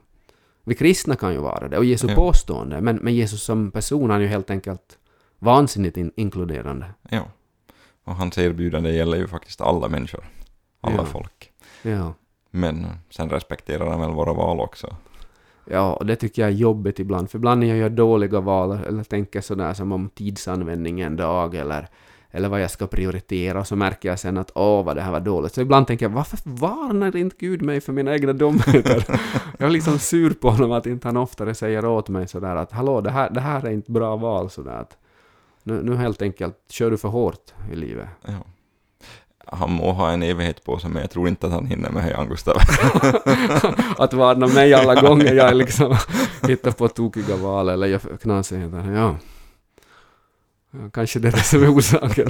Vi 0.65 0.75
kristna 0.75 1.17
kan 1.17 1.33
ju 1.33 1.39
vara 1.39 1.69
det, 1.69 1.79
och 1.79 1.85
Jesu 1.85 2.07
Ja. 2.09 2.15
påstående, 2.15 2.81
men, 2.81 2.97
men 2.97 3.15
Jesus 3.15 3.43
som 3.43 3.71
person 3.71 4.11
han 4.11 4.19
är 4.21 4.23
ju 4.23 4.29
helt 4.29 4.51
enkelt 4.51 4.99
vansinnigt 5.39 5.97
in, 5.97 6.13
inkluderande. 6.17 6.87
Ja. 7.11 7.29
Och 8.07 8.15
hans 8.17 8.39
erbjudande 8.39 8.91
gäller 8.93 9.17
ju 9.17 9.29
faktiskt 9.29 9.61
alla 9.61 9.89
människor. 9.89 10.25
Alla 10.81 10.97
Ja. 10.97 11.05
folk. 11.05 11.51
Ja. 11.83 12.15
Men 12.51 12.87
sen 13.11 13.31
respekterar 13.31 13.91
han 13.91 14.01
väl 14.01 14.11
våra 14.11 14.33
val 14.33 14.61
också. 14.61 14.97
Ja, 15.71 15.93
och 15.93 16.07
det 16.07 16.17
tycker 16.17 16.43
jag 16.43 16.51
är 16.51 16.55
jobbigt 16.55 16.99
ibland, 16.99 17.31
för 17.31 17.39
ibland 17.39 17.61
när 17.61 17.67
jag 17.67 17.77
gör 17.79 17.89
dåliga 17.91 18.41
val, 18.41 18.79
eller 18.87 19.05
tänker 19.05 19.41
sådär 19.41 19.75
som 19.75 19.93
om 19.93 20.09
tidsanvändning 20.09 21.01
en 21.01 21.17
dag, 21.17 21.55
eller, 21.55 21.89
eller 22.31 22.49
vad 22.49 22.61
jag 22.63 22.71
ska 22.71 22.87
prioritera, 22.87 23.61
och 23.61 23.67
så 23.67 23.77
märker 23.77 24.09
jag 24.09 24.19
sen 24.19 24.37
att 24.39 24.51
åh, 24.55 24.85
vad 24.85 24.97
det 24.97 25.03
här 25.03 25.13
var 25.13 25.21
dåligt. 25.21 25.55
Så 25.55 25.61
ibland 25.61 25.87
tänker 25.87 26.05
jag, 26.07 26.11
varför 26.11 26.39
varnar 26.45 27.17
inte 27.17 27.37
Gud 27.39 27.63
mig 27.63 27.81
för 27.81 27.93
mina 27.93 28.13
egna 28.15 28.33
dumheter? 28.33 29.05
jag 29.59 29.67
är 29.67 29.71
liksom 29.71 29.99
sur 29.99 30.31
på 30.35 30.51
honom 30.51 30.73
att 30.73 30.87
inte 30.87 31.09
han 31.09 31.17
oftare 31.17 31.55
säger 31.55 31.85
åt 31.87 32.09
mig 32.09 32.29
sådär 32.29 32.57
att 32.57 32.73
hallå, 32.73 33.01
det 33.01 33.11
här, 33.11 33.31
det 33.31 33.41
här 33.41 33.67
är 33.67 33.71
inte 33.71 33.93
bra 33.93 34.17
val, 34.17 34.51
sådär 34.51 34.81
att 34.81 34.97
nu, 35.67 35.83
nu 35.83 35.97
helt 35.97 36.23
enkelt 36.23 36.57
kör 36.69 36.91
du 36.91 36.99
för 36.99 37.09
hårt 37.09 37.55
i 37.73 37.77
livet. 37.77 38.09
Ja. 38.27 38.47
Han 39.47 39.71
må 39.73 39.93
ha 39.93 40.11
en 40.11 40.23
evighet 40.23 40.65
på 40.65 40.79
sig, 40.79 40.91
men 40.91 41.03
jag 41.03 41.11
tror 41.11 41.29
inte 41.29 41.47
att 41.47 41.53
han 41.53 41.67
hinner 41.67 41.91
med 41.91 42.03
Hejan 42.03 42.29
Gustav. 42.29 42.57
att 43.99 44.13
varna 44.13 44.47
mig 44.47 44.75
alla 44.75 45.01
gånger 45.01 45.35
jag 45.35 45.57
liksom 45.57 45.97
hittar 46.49 46.71
på 46.71 46.89
tokiga 46.89 47.37
val 47.37 47.69
eller 47.69 47.87
gör 47.87 48.17
knasigheter. 48.23 48.93
Ja. 48.93 49.17
Kanske 50.93 51.19
det 51.19 51.29
är 51.29 51.33
det 51.33 51.43
som 51.43 51.63
är 51.63 51.75
orsaken. 51.75 52.29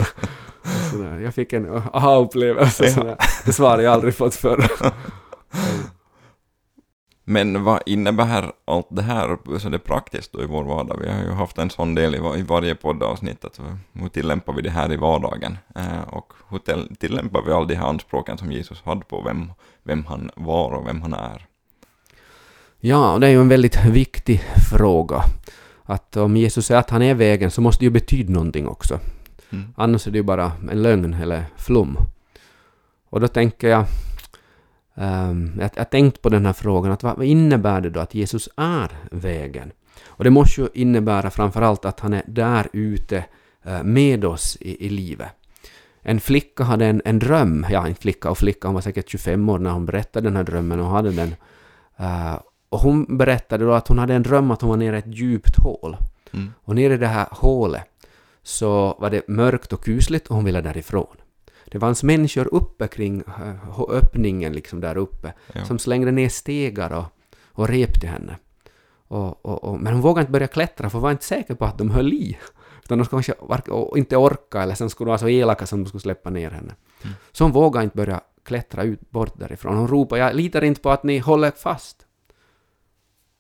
Jag 1.23 1.35
fick 1.35 1.53
en 1.53 1.83
aha-upplevelse. 1.93 2.95
Ja. 2.97 3.17
Det 3.45 3.53
svaret 3.53 3.85
jag 3.85 3.93
aldrig 3.93 4.15
fått 4.15 4.35
förr. 4.35 4.71
Men 7.29 7.65
vad 7.65 7.83
innebär 7.87 8.53
allt 8.65 8.87
det 8.91 9.03
här 9.03 9.59
så 9.59 9.69
det 9.69 9.77
är 9.77 9.79
praktiskt 9.79 10.33
då 10.33 10.43
i 10.43 10.47
vår 10.47 10.65
vardag? 10.65 10.99
Vi 11.03 11.09
har 11.13 11.21
ju 11.23 11.31
haft 11.31 11.59
en 11.59 11.71
sån 11.71 11.95
del 11.95 12.15
i, 12.15 12.19
var- 12.19 12.37
i 12.37 12.43
varje 12.43 12.75
poddavsnitt, 12.75 13.45
att 13.45 13.61
hur 13.93 14.09
tillämpar 14.09 14.53
vi 14.53 14.63
det 14.63 14.71
här 14.71 14.93
i 14.93 14.97
vardagen? 14.97 15.59
Eh, 15.77 16.03
och 16.09 16.33
hur 16.51 16.59
till- 16.59 16.97
tillämpar 16.97 17.43
vi 17.47 17.53
all 17.53 17.67
de 17.67 17.75
här 17.75 17.87
anspråken 17.89 18.39
som 18.39 18.53
Jesus 18.53 18.83
hade 18.83 19.01
på 19.05 19.23
vem, 19.23 19.53
vem 19.83 20.05
han 20.05 20.31
var 20.37 20.71
och 20.71 20.87
vem 20.87 21.03
han 21.03 21.13
är? 21.15 21.47
Ja, 22.81 23.19
det 23.21 23.27
är 23.27 23.31
ju 23.31 23.41
en 23.41 23.49
väldigt 23.49 23.85
viktig 23.85 24.43
fråga. 24.71 25.23
Att 25.85 26.17
om 26.17 26.37
Jesus 26.37 26.67
säger 26.67 26.81
att 26.81 26.91
han 26.91 27.03
är 27.03 27.15
vägen 27.15 27.51
så 27.51 27.61
måste 27.61 27.81
det 27.81 27.85
ju 27.85 27.91
betyda 27.91 28.33
någonting 28.33 28.69
också. 28.69 28.99
Mm. 29.53 29.65
Annars 29.77 30.07
är 30.07 30.11
det 30.11 30.19
ju 30.19 30.25
bara 30.25 30.53
en 30.71 30.83
lögn 30.83 31.15
eller 31.15 31.45
flum. 31.57 31.97
Och 33.11 33.21
då 33.21 33.29
tänker 33.29 33.69
jag, 33.69 33.85
um, 34.97 35.53
jag, 35.61 35.71
jag 35.75 35.91
tänkt 35.91 36.23
på 36.23 36.29
den 36.29 36.47
här 36.47 36.53
frågan, 36.53 36.93
att 36.93 37.03
vad, 37.03 37.17
vad 37.17 37.27
innebär 37.27 37.81
det 37.81 37.91
då 37.91 38.01
att 38.01 38.15
Jesus 38.15 38.49
är 38.57 38.91
vägen? 39.11 39.73
Och 40.07 40.25
det 40.25 40.31
måste 40.31 40.61
ju 40.61 40.69
innebära 40.75 41.31
framförallt 41.31 41.85
att 41.85 42.01
han 42.01 42.13
är 42.13 42.23
där 42.27 42.69
ute 42.73 43.25
eh, 43.63 43.83
med 43.83 44.25
oss 44.25 44.57
i, 44.61 44.87
i 44.87 44.89
livet. 44.89 45.29
En 46.03 46.21
flicka 46.21 46.65
hade 46.65 46.87
en, 46.87 47.03
en 47.05 47.19
dröm, 47.19 47.67
ja 47.71 47.87
en 47.87 47.95
flicka 47.95 48.31
och 48.31 48.39
flicka, 48.39 48.69
hon 48.69 48.75
var 48.75 48.81
säkert 48.81 49.11
25 49.11 49.49
år 49.49 49.59
när 49.59 49.71
hon 49.71 49.87
berättade 49.87 50.27
den 50.27 50.37
här 50.37 50.45
drömmen 50.45 50.81
och 50.81 50.87
hade 50.87 51.11
den. 51.11 51.35
Eh, 51.97 52.39
och 52.69 52.79
hon 52.79 53.17
berättade 53.17 53.65
då 53.65 53.73
att 53.73 53.89
hon 53.89 53.99
hade 53.99 54.15
en 54.15 54.23
dröm 54.23 54.51
att 54.51 54.61
hon 54.61 54.71
var 54.71 54.77
nere 54.77 54.97
i 54.97 54.99
ett 54.99 55.17
djupt 55.17 55.59
hål. 55.59 55.97
Mm. 56.33 56.53
Och 56.65 56.75
nere 56.75 56.95
i 56.95 56.97
det 56.97 57.07
här 57.07 57.27
hålet 57.31 57.85
så 58.43 58.97
var 58.99 59.11
det 59.11 59.29
mörkt 59.29 59.73
och 59.73 59.85
kusligt 59.85 60.27
och 60.27 60.37
hon 60.37 60.45
ville 60.45 60.61
därifrån. 60.61 61.17
Det 61.71 61.81
fanns 61.81 62.03
människor 62.03 62.55
uppe 62.55 62.89
kring 62.89 63.21
eh, 63.27 63.81
öppningen 63.89 64.53
liksom 64.53 64.81
där 64.81 64.97
uppe 64.97 65.33
Ja. 65.53 65.65
som 65.65 65.79
slängde 65.79 66.11
ner 66.11 66.29
stegar 66.29 66.93
och, 66.93 67.05
och 67.53 67.69
rep 67.69 68.01
till 68.01 68.09
henne. 68.09 68.37
Och, 69.09 69.47
och, 69.47 69.65
och, 69.65 69.81
men 69.81 69.93
hon 69.93 70.03
vågade 70.03 70.21
inte 70.21 70.33
börja 70.33 70.47
klättra 70.47 70.91
för 70.91 70.99
hon 70.99 71.03
var 71.03 71.11
inte 71.11 71.25
säker 71.25 71.55
på 71.55 71.65
att 71.65 71.79
de 71.79 71.91
höll 71.91 72.13
i. 72.13 72.39
Utan 72.85 72.99
de 72.99 73.05
skulle 73.05 73.23
kanske 73.23 73.99
inte 73.99 74.17
orka 74.17 74.63
eller 74.63 74.75
sen 74.75 74.91
skulle 74.91 75.07
de 75.07 75.11
vara 75.11 75.19
så 75.19 75.29
elaka 75.29 75.67
som 75.67 75.83
de 75.83 75.89
skulle 75.89 76.01
släppa 76.01 76.31
ner 76.31 76.51
henne. 76.51 76.75
Så 77.33 77.45
hon 77.45 77.53
vågade 77.53 77.85
inte 77.85 77.97
börja 77.97 78.21
klättra 78.45 78.83
ut 78.83 79.11
bort 79.11 79.39
därifrån. 79.39 79.77
Hon 79.77 79.89
ropade 79.89 80.21
”Jag 80.21 80.35
litar 80.35 80.65
inte 80.65 80.81
på 80.81 80.91
att 80.91 81.03
ni 81.03 81.19
håller 81.19 81.51
fast”. 81.51 82.07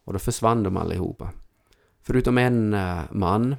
Och 0.04 0.12
då 0.12 0.18
försvann 0.18 0.62
de 0.62 0.76
allihopa. 0.76 1.30
Förutom 2.02 2.38
en 2.38 2.74
eh, 2.74 2.98
man 3.10 3.56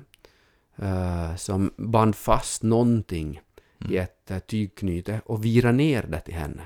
eh, 0.76 1.36
som 1.36 1.72
band 1.78 2.16
fast 2.16 2.64
någonting 2.64 3.42
i 3.90 3.98
ett 3.98 4.48
tygknyte 4.48 5.22
och 5.26 5.46
virade 5.46 5.78
ner 5.78 6.04
det 6.04 6.20
till 6.20 6.34
henne. 6.34 6.62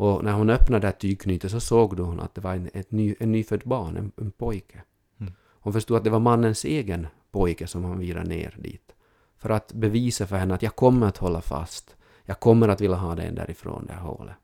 Och 0.00 0.24
när 0.24 0.32
hon 0.32 0.50
öppnade 0.50 0.80
det 0.80 0.86
här 0.86 0.92
tygknytet 0.92 1.50
så 1.50 1.60
såg 1.60 1.96
då 1.96 2.02
hon 2.02 2.20
att 2.20 2.34
det 2.34 2.40
var 2.40 2.54
en, 2.54 2.70
ett 2.74 2.90
ny, 2.90 3.14
en 3.20 3.32
nyfödd 3.32 3.62
barn, 3.64 3.96
en, 3.96 4.12
en 4.16 4.30
pojke. 4.30 4.82
Mm. 5.20 5.32
Hon 5.60 5.72
förstod 5.72 5.96
att 5.96 6.04
det 6.04 6.10
var 6.10 6.20
mannens 6.20 6.64
egen 6.64 7.06
pojke 7.30 7.66
som 7.66 7.84
han 7.84 7.98
virade 7.98 8.28
ner 8.28 8.56
dit. 8.58 8.92
För 9.38 9.50
att 9.50 9.72
bevisa 9.72 10.26
för 10.26 10.36
henne 10.36 10.54
att 10.54 10.62
jag 10.62 10.76
kommer 10.76 11.06
att 11.06 11.16
hålla 11.16 11.40
fast. 11.40 11.96
Jag 12.24 12.40
kommer 12.40 12.68
att 12.68 12.80
vilja 12.80 12.96
ha 12.96 13.14
den 13.14 13.34
därifrån, 13.34 13.86
det 13.86 13.92
här 13.92 14.00
hålet. 14.00 14.34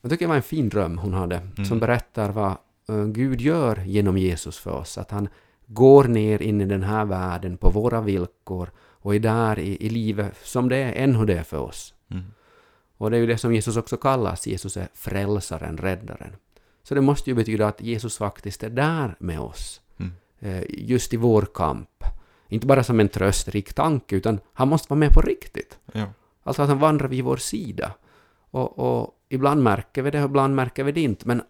Jag 0.00 0.10
tycker 0.10 0.24
det 0.24 0.28
var 0.28 0.36
en 0.36 0.42
fin 0.42 0.68
dröm 0.68 0.98
hon 0.98 1.14
hade, 1.14 1.40
som 1.68 1.80
berättar 1.80 2.30
vad 2.30 2.56
eh, 2.88 3.04
Gud 3.04 3.40
gör 3.40 3.84
genom 3.84 4.18
Jesus 4.18 4.58
för 4.58 4.70
oss. 4.70 4.98
Att 4.98 5.10
han 5.10 5.28
går 5.66 6.04
ner 6.04 6.42
in 6.42 6.60
i 6.60 6.64
den 6.64 6.82
här 6.82 7.04
världen 7.04 7.56
på 7.56 7.70
våra 7.70 8.00
villkor 8.00 8.70
och 9.04 9.14
är 9.14 9.18
där 9.20 9.58
i, 9.58 9.86
i 9.86 9.88
livet 9.88 10.36
som 10.42 10.68
det 10.68 10.76
är, 10.76 10.92
ännu 10.92 11.24
det 11.26 11.38
är 11.38 11.42
för 11.42 11.58
oss. 11.58 11.94
Mm. 12.10 12.24
Och 12.96 13.10
det 13.10 13.16
är 13.16 13.20
ju 13.20 13.26
det 13.26 13.38
som 13.38 13.54
Jesus 13.54 13.76
också 13.76 13.96
kallas, 13.96 14.46
Jesus 14.46 14.76
är 14.76 14.88
frälsaren, 14.94 15.76
räddaren. 15.78 16.36
Så 16.82 16.94
det 16.94 17.00
måste 17.00 17.30
ju 17.30 17.34
betyda 17.36 17.68
att 17.68 17.80
Jesus 17.80 18.18
faktiskt 18.18 18.62
är 18.62 18.70
där 18.70 19.16
med 19.18 19.40
oss, 19.40 19.80
Mm. 19.98 20.12
eh, 20.38 20.64
just 20.68 21.14
i 21.14 21.16
vår 21.16 21.46
kamp. 21.54 22.04
Inte 22.48 22.66
bara 22.66 22.84
som 22.84 23.00
en 23.00 23.08
tröstrik 23.08 23.72
tanke, 23.74 24.16
utan 24.16 24.40
han 24.52 24.68
måste 24.68 24.90
vara 24.90 24.98
med 24.98 25.10
på 25.12 25.20
riktigt. 25.20 25.78
Ja. 25.92 26.06
Alltså 26.42 26.62
att 26.62 26.68
han 26.68 26.78
vandrar 26.78 27.08
vid 27.08 27.24
vår 27.24 27.36
sida. 27.36 27.92
Och, 28.50 28.78
och 28.78 29.10
ibland 29.28 29.62
märker 29.62 30.02
vi 30.02 30.10
det, 30.10 30.18
och 30.24 30.30
ibland 30.30 30.54
märker 30.54 30.84
vi 30.84 30.92
det 30.92 31.00
inte, 31.00 31.28
men 31.28 31.42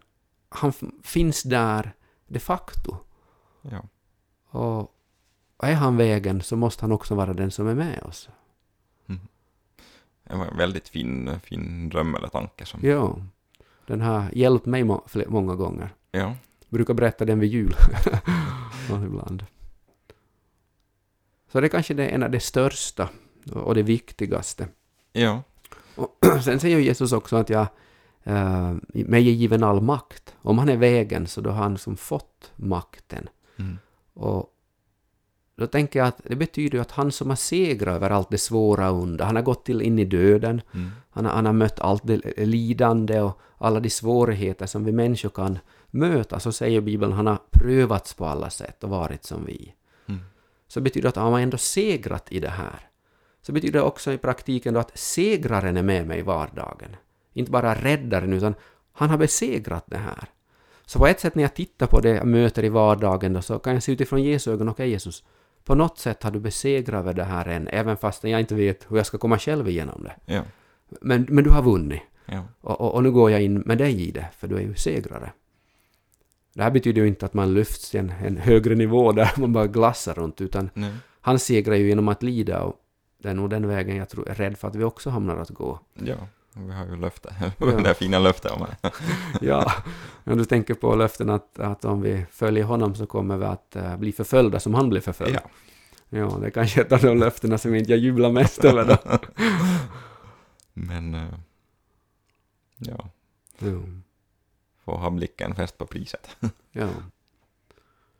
han 0.49 0.73
finns 1.03 1.43
där 1.43 1.93
de 2.27 2.39
facto. 2.39 2.97
Ja. 3.61 3.83
Och 4.59 4.94
är 5.59 5.73
han 5.73 5.97
vägen 5.97 6.41
så 6.41 6.55
måste 6.55 6.83
han 6.83 6.91
också 6.91 7.15
vara 7.15 7.33
den 7.33 7.51
som 7.51 7.67
är 7.67 7.75
med 7.75 8.03
oss. 8.03 8.29
Det 10.29 10.35
var 10.35 10.45
en 10.45 10.57
väldigt 10.57 10.89
fin, 10.89 11.39
fin 11.43 11.89
dröm 11.89 12.15
eller 12.15 12.27
tanke 12.27 12.65
som... 12.65 12.79
Ja, 12.83 13.17
den 13.87 14.01
har 14.01 14.29
hjälpt 14.33 14.65
mig 14.65 14.83
må- 14.83 15.05
många 15.27 15.55
gånger. 15.55 15.89
Ja. 16.11 16.35
brukar 16.69 16.93
berätta 16.93 17.25
den 17.25 17.39
vid 17.39 17.49
jul. 17.51 17.75
Ibland. 19.05 19.45
Så 21.51 21.61
det 21.61 21.67
är 21.67 21.69
kanske 21.69 21.93
det 21.93 22.05
är 22.07 22.09
en 22.09 22.23
av 22.23 22.31
de 22.31 22.39
största 22.39 23.09
och 23.53 23.75
det 23.75 23.83
viktigaste. 23.83 24.67
Ja. 25.11 25.43
Och 25.95 26.17
sen 26.43 26.59
säger 26.59 26.79
Jesus 26.79 27.11
också 27.11 27.35
att 27.35 27.49
jag, 27.49 27.67
eh, 28.23 28.73
mig 28.89 29.27
är 29.27 29.33
given 29.33 29.63
all 29.63 29.81
makt. 29.81 30.35
Om 30.41 30.57
han 30.57 30.69
är 30.69 30.77
vägen 30.77 31.27
så 31.27 31.41
då 31.41 31.49
har 31.49 31.63
han 31.63 31.77
som 31.77 31.97
fått 31.97 32.51
makten. 32.55 33.29
Mm. 33.57 33.77
Och 34.13 34.49
då 35.57 35.67
tänker 35.67 35.99
jag 35.99 36.07
att 36.07 36.21
det 36.23 36.35
betyder 36.35 36.77
ju 36.77 36.81
att 36.81 36.91
han 36.91 37.11
som 37.11 37.29
har 37.29 37.35
segrat 37.35 37.95
över 37.95 38.09
allt 38.09 38.29
det 38.29 38.37
svåra 38.37 38.91
och 38.91 39.01
onda, 39.01 39.25
han 39.25 39.35
har 39.35 39.43
gått 39.43 39.65
till 39.65 39.81
in 39.81 39.99
i 39.99 40.05
döden, 40.05 40.61
Mm. 40.73 40.91
han 41.09 41.25
har, 41.25 41.31
han 41.31 41.45
har 41.45 41.53
mött 41.53 41.79
allt 41.79 42.07
det 42.07 42.37
lidande 42.37 43.21
och 43.21 43.39
alla 43.57 43.79
de 43.79 43.89
svårigheter 43.89 44.65
som 44.65 44.83
vi 44.83 44.91
människor 44.91 45.29
kan 45.29 45.59
möta, 45.91 46.39
så 46.39 46.51
säger 46.51 46.81
Bibeln, 46.81 47.11
han 47.11 47.27
har 47.27 47.39
prövats 47.51 48.13
på 48.13 48.25
alla 48.25 48.49
sätt 48.49 48.83
och 48.83 48.89
varit 48.89 49.23
som 49.23 49.45
vi. 49.45 49.73
Mm. 50.07 50.21
Så 50.67 50.81
betyder 50.81 51.09
att 51.09 51.15
han 51.15 51.33
har 51.33 51.39
ändå 51.39 51.57
segrat 51.57 52.31
i 52.31 52.39
det 52.39 52.49
här. 52.49 52.89
Så 53.41 53.51
betyder 53.51 53.79
det 53.79 53.85
också 53.85 54.11
i 54.11 54.17
praktiken 54.17 54.73
då 54.73 54.79
att 54.79 54.97
segraren 54.97 55.77
är 55.77 55.83
med 55.83 56.07
mig 56.07 56.19
i 56.19 56.21
vardagen. 56.21 56.95
Inte 57.33 57.51
bara 57.51 57.75
räddaren, 57.75 58.33
utan 58.33 58.55
han 58.93 59.09
har 59.09 59.17
besegrat 59.17 59.85
det 59.87 59.97
här. 59.97 60.29
Så 60.85 60.99
på 60.99 61.07
ett 61.07 61.19
sätt 61.19 61.35
när 61.35 61.43
jag 61.43 61.53
tittar 61.55 61.87
på 61.87 61.99
det 61.99 62.09
jag 62.09 62.27
möter 62.27 62.63
i 62.63 62.69
vardagen 62.69 63.33
då, 63.33 63.41
så 63.41 63.59
kan 63.59 63.73
jag 63.73 63.83
se 63.83 63.91
utifrån 63.91 64.23
Jesu 64.23 64.51
ögon, 64.51 64.69
okej 64.69 64.89
Jesus, 64.89 65.23
på 65.65 65.75
något 65.75 65.97
sätt 65.97 66.23
har 66.23 66.31
du 66.31 66.39
besegrat 66.39 66.99
över 66.99 67.13
det 67.13 67.23
här 67.23 67.47
än, 67.47 67.67
även 67.67 67.97
fast 67.97 68.23
jag 68.23 68.39
inte 68.39 68.55
vet 68.55 68.91
hur 68.91 68.97
jag 68.97 69.05
ska 69.05 69.17
komma 69.17 69.39
själv 69.39 69.69
igenom 69.69 70.03
det. 70.03 70.33
Ja. 70.33 70.41
Men, 71.01 71.25
men 71.29 71.43
du 71.43 71.49
har 71.49 71.61
vunnit. 71.61 72.01
Ja. 72.25 72.43
Och, 72.61 72.81
och, 72.81 72.93
och 72.93 73.03
nu 73.03 73.11
går 73.11 73.31
jag 73.31 73.41
in 73.41 73.59
med 73.59 73.77
dig 73.77 74.07
i 74.07 74.11
det, 74.11 74.27
för 74.37 74.47
du 74.47 74.55
är 74.55 74.61
ju 74.61 74.75
segrare. 74.75 75.31
Det 76.53 76.63
här 76.63 76.71
betyder 76.71 77.01
ju 77.01 77.07
inte 77.07 77.25
att 77.25 77.33
man 77.33 77.53
lyfts 77.53 77.89
till 77.91 77.99
en, 77.99 78.13
en 78.25 78.37
högre 78.37 78.75
nivå 78.75 79.11
där 79.11 79.31
man 79.37 79.53
bara 79.53 79.67
glassar 79.67 80.13
runt, 80.13 80.41
utan 80.41 80.69
Nej. 80.73 80.93
han 81.21 81.39
segrar 81.39 81.75
ju 81.75 81.87
genom 81.87 82.07
att 82.07 82.23
lida 82.23 82.61
och 82.63 82.75
det 83.17 83.29
är 83.29 83.33
nog 83.33 83.49
den 83.49 83.67
vägen 83.67 83.95
jag 83.95 84.09
tror, 84.09 84.29
är 84.29 84.35
rädd 84.35 84.57
för 84.57 84.67
att 84.67 84.75
vi 84.75 84.83
också 84.83 85.09
hamnar 85.09 85.37
att 85.37 85.49
gå. 85.49 85.79
Ja. 85.93 86.15
Vi 86.53 86.73
har 86.73 86.85
ju 86.85 86.95
löfte. 86.95 87.35
Ja. 87.59 87.65
det 87.81 87.87
här 87.87 87.93
fina 87.93 88.19
löftet 88.19 88.51
om 88.51 88.59
det. 88.59 88.91
Ja, 89.41 89.73
om 90.31 90.37
du 90.37 90.45
tänker 90.45 90.73
på 90.73 90.95
löften 90.95 91.29
att, 91.29 91.59
att 91.59 91.85
om 91.85 92.01
vi 92.01 92.25
följer 92.31 92.63
honom 92.63 92.95
så 92.95 93.05
kommer 93.05 93.37
vi 93.37 93.45
att 93.45 93.75
eh, 93.75 93.97
bli 93.97 94.11
förföljda 94.11 94.59
som 94.59 94.73
han 94.73 94.89
blev 94.89 95.01
förföljd. 95.01 95.35
Ja. 95.35 95.49
Ja, 96.09 96.37
det 96.41 96.45
är 96.47 96.51
kanske 96.51 96.81
ett 96.81 96.91
av 96.91 96.99
de 97.01 97.17
löftena 97.17 97.57
som 97.57 97.75
inte 97.75 97.91
jag 97.91 97.99
jublar 97.99 98.31
mest 98.31 98.65
över 98.65 98.85
då. 98.85 99.17
Men... 100.73 101.13
eh, 101.15 101.33
Ja. 102.77 103.09
Ja. 103.59 103.67
Får 104.85 104.97
ha 104.97 105.09
blicken 105.09 105.55
fäst 105.55 105.77
på 105.77 105.85
priset. 105.85 106.37
Ja. 106.71 106.87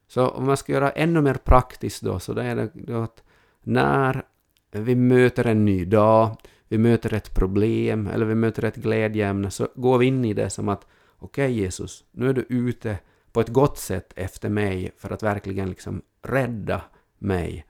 Så 0.08 0.28
om 0.28 0.46
man 0.46 0.58
ska 0.58 0.72
göra 0.74 0.92
ännu 0.92 1.22
mer 1.22 1.34
praktiskt 1.34 2.02
då, 2.02 2.20
så 2.20 2.34
då 2.34 2.42
är 2.42 2.56
det 2.56 2.70
då 2.74 3.02
att 3.02 3.24
när 3.62 4.24
vi 4.72 4.96
möter 4.96 5.48
en 5.48 5.66
ny 5.66 5.86
dag, 5.86 6.38
vi 6.68 6.78
möter 6.78 7.14
ett 7.14 7.36
problem 7.36 8.08
eller 8.08 8.26
vi 8.26 8.36
möter 8.36 8.64
ett 8.66 8.76
glädjeämne, 8.76 9.52
så 9.52 9.68
går 9.76 9.98
vi 9.98 10.06
in 10.06 10.26
i 10.26 10.34
det 10.34 10.50
som 10.50 10.70
att 10.70 10.88
okej 11.20 11.52
Jesus, 11.52 12.04
nu 12.12 12.30
är 12.30 12.34
du 12.34 12.46
ute 12.50 13.00
på 13.32 13.42
ett 13.42 13.50
gott 13.50 13.78
sätt 13.78 14.14
efter 14.16 14.50
mig 14.50 14.92
för 14.98 15.14
att 15.14 15.24
verkligen 15.24 15.70
liksom 15.70 16.02
rädda 16.22 16.82
mig. 17.18 17.66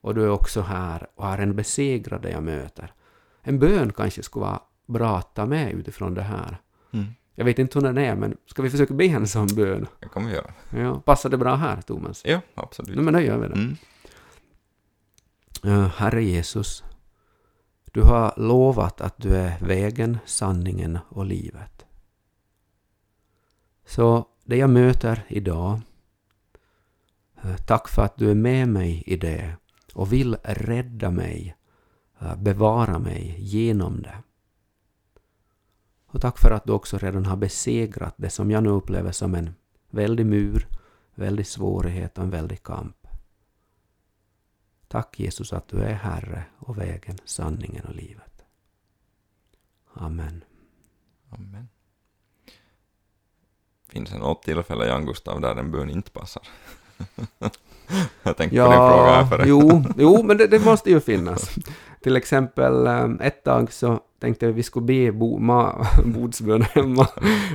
Och 0.00 0.14
du 0.14 0.24
är 0.24 0.30
också 0.30 0.60
här 0.60 1.06
och 1.14 1.26
har 1.26 1.38
en 1.38 1.56
besegrade 1.56 2.30
jag 2.30 2.42
möter. 2.42 2.92
En 3.42 3.58
bön 3.58 3.92
kanske 3.92 4.22
skulle 4.22 4.44
vara 4.44 4.60
bra 4.86 5.18
att 5.18 5.34
ta 5.34 5.46
med 5.46 5.72
utifrån 5.72 6.14
det 6.14 6.22
här. 6.22 6.58
Mm. 6.92 7.06
Jag 7.34 7.44
vet 7.44 7.58
inte 7.58 7.78
hur 7.78 7.86
den 7.86 7.98
är, 7.98 8.16
men 8.16 8.36
ska 8.46 8.62
vi 8.62 8.70
försöka 8.70 8.94
be 8.94 9.04
en 9.04 9.28
sån 9.28 9.46
bön? 9.46 9.86
Det 10.00 10.08
kommer 10.08 10.28
vi 10.28 10.34
göra. 10.34 10.52
Ja, 10.70 11.00
passar 11.00 11.30
det 11.30 11.36
bra 11.36 11.54
här, 11.54 11.80
Thomas? 11.80 12.22
Ja, 12.24 12.40
absolut. 12.54 12.96
Nej, 12.96 13.04
men 13.04 13.14
då 13.14 13.20
gör 13.20 13.38
vi 13.38 13.48
det. 13.48 13.54
Mm. 13.54 13.76
Ja, 15.62 15.90
Herre 15.96 16.24
Jesus, 16.24 16.84
du 17.92 18.02
har 18.02 18.34
lovat 18.36 19.00
att 19.00 19.14
du 19.18 19.36
är 19.36 19.58
vägen, 19.60 20.18
sanningen 20.24 20.98
och 21.08 21.26
livet. 21.26 21.85
Så 23.86 24.28
det 24.44 24.56
jag 24.56 24.70
möter 24.70 25.24
idag, 25.28 25.80
eh, 27.42 27.56
tack 27.56 27.88
för 27.88 28.02
att 28.02 28.16
du 28.16 28.30
är 28.30 28.34
med 28.34 28.68
mig 28.68 29.02
i 29.06 29.16
det 29.16 29.56
och 29.94 30.12
vill 30.12 30.36
rädda 30.44 31.10
mig, 31.10 31.56
eh, 32.20 32.36
bevara 32.36 32.98
mig 32.98 33.36
genom 33.38 34.02
det. 34.02 34.22
Och 36.06 36.20
tack 36.20 36.38
för 36.38 36.50
att 36.50 36.64
du 36.64 36.72
också 36.72 36.98
redan 36.98 37.26
har 37.26 37.36
besegrat 37.36 38.14
det 38.16 38.30
som 38.30 38.50
jag 38.50 38.62
nu 38.62 38.68
upplever 38.68 39.12
som 39.12 39.34
en 39.34 39.54
väldig 39.90 40.26
mur, 40.26 40.68
väldig 41.14 41.46
svårighet 41.46 42.18
och 42.18 42.24
en 42.24 42.30
väldig 42.30 42.62
kamp. 42.62 43.06
Tack 44.88 45.20
Jesus 45.20 45.52
att 45.52 45.68
du 45.68 45.78
är 45.78 45.94
Herre 45.94 46.44
och 46.58 46.78
vägen, 46.78 47.18
sanningen 47.24 47.84
och 47.84 47.94
livet. 47.94 48.44
Amen. 49.94 50.44
Amen. 51.30 51.68
Finns 53.96 54.10
det 54.10 54.18
något 54.18 54.42
tillfälle, 54.42 54.86
Jan 54.86 55.06
Gustav, 55.06 55.40
där 55.40 55.56
en 55.56 55.70
bön 55.70 55.90
inte 55.90 56.10
passar? 56.10 56.42
Jag 58.22 58.36
tänkte 58.36 58.56
på 58.56 58.70
din 58.70 58.72
fråga 58.72 59.22
här 59.22 59.44
jo, 59.46 59.84
jo, 59.96 60.22
men 60.22 60.36
det, 60.36 60.46
det 60.46 60.58
måste 60.58 60.90
ju 60.90 61.00
finnas. 61.00 61.50
Till 62.02 62.16
exempel 62.16 62.86
eh, 62.86 63.08
ett 63.20 63.44
tag 63.44 63.72
så 63.72 64.00
tänkte 64.20 64.46
vi 64.46 64.52
vi 64.52 64.62
skulle 64.62 64.86
be 64.86 65.12
bo, 65.12 65.38
ma, 65.38 65.86
bordsbön 66.04 66.62
hemma 66.62 67.08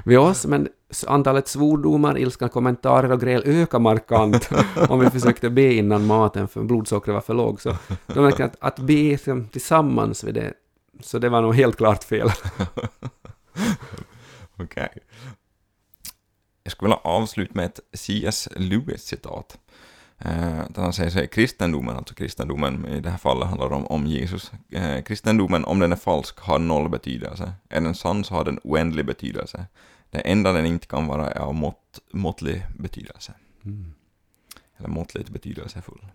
vid 0.06 0.20
oss, 0.20 0.46
men 0.46 0.68
antalet 1.08 1.48
svordomar, 1.48 2.18
ilskna 2.18 2.50
kommentarer 2.50 3.12
och 3.12 3.22
gräl 3.22 3.44
ökar 3.46 3.80
markant 3.80 4.50
om 4.90 5.00
vi 5.00 5.10
försökte 5.10 5.50
be 5.50 5.74
innan 5.74 6.06
maten 6.06 6.48
för 6.48 6.64
blodsockret 6.64 7.14
var 7.14 7.22
för 7.22 7.34
lågt. 7.34 7.62
Så 7.62 7.76
de 8.08 8.24
märkte 8.24 8.46
att, 8.46 8.56
att 8.60 8.80
be 8.80 9.18
som, 9.18 9.48
tillsammans 9.48 10.24
vid 10.24 10.34
det, 10.34 10.54
så 11.02 11.20
det 11.20 11.30
var 11.30 11.42
nog 11.42 11.56
helt 11.56 11.78
klart 11.78 12.04
fel. 12.04 12.32
Okej. 14.58 14.90
Jag 16.72 16.76
skulle 16.76 16.88
vilja 16.88 17.12
avsluta 17.12 17.52
med 17.54 17.66
ett 17.66 17.80
C.S. 17.94 18.50
Lewis-citat. 18.56 19.58
Eh, 20.18 20.62
utan 20.70 20.84
han 20.84 20.94
säger 20.94 21.10
så 21.10 21.20
här, 21.20 21.26
kristendomen, 21.26 21.98
alltså 21.98 22.16
kristendomen 22.16 22.86
i 22.86 23.00
det 23.00 23.10
här 23.10 23.18
fallet 23.18 23.48
handlar 23.48 23.74
om, 23.74 23.88
om 23.88 24.06
Jesus. 24.06 24.52
Eh, 24.70 25.02
kristendomen, 25.02 25.66
om 25.66 25.80
den 25.80 25.92
är 25.92 25.96
falsk, 25.96 26.40
har 26.40 26.60
noll 26.60 26.90
betydelse. 26.90 27.54
Är 27.70 27.82
den 27.82 27.96
sann 27.96 28.24
så 28.24 28.34
har 28.34 28.44
den 28.44 28.60
oändlig 28.64 29.06
betydelse. 29.06 29.66
Det 30.10 30.20
enda 30.20 30.52
den 30.52 30.66
inte 30.66 30.88
kan 30.88 31.08
vara 31.08 31.32
är 31.32 31.40
av 31.40 31.56
mått, 31.56 32.00
måttlig 32.12 32.66
betydelse. 32.80 33.34
Mm. 33.66 33.94
Eller 34.78 34.90
måttligt 34.90 35.30
betydelsefull. 35.30 36.06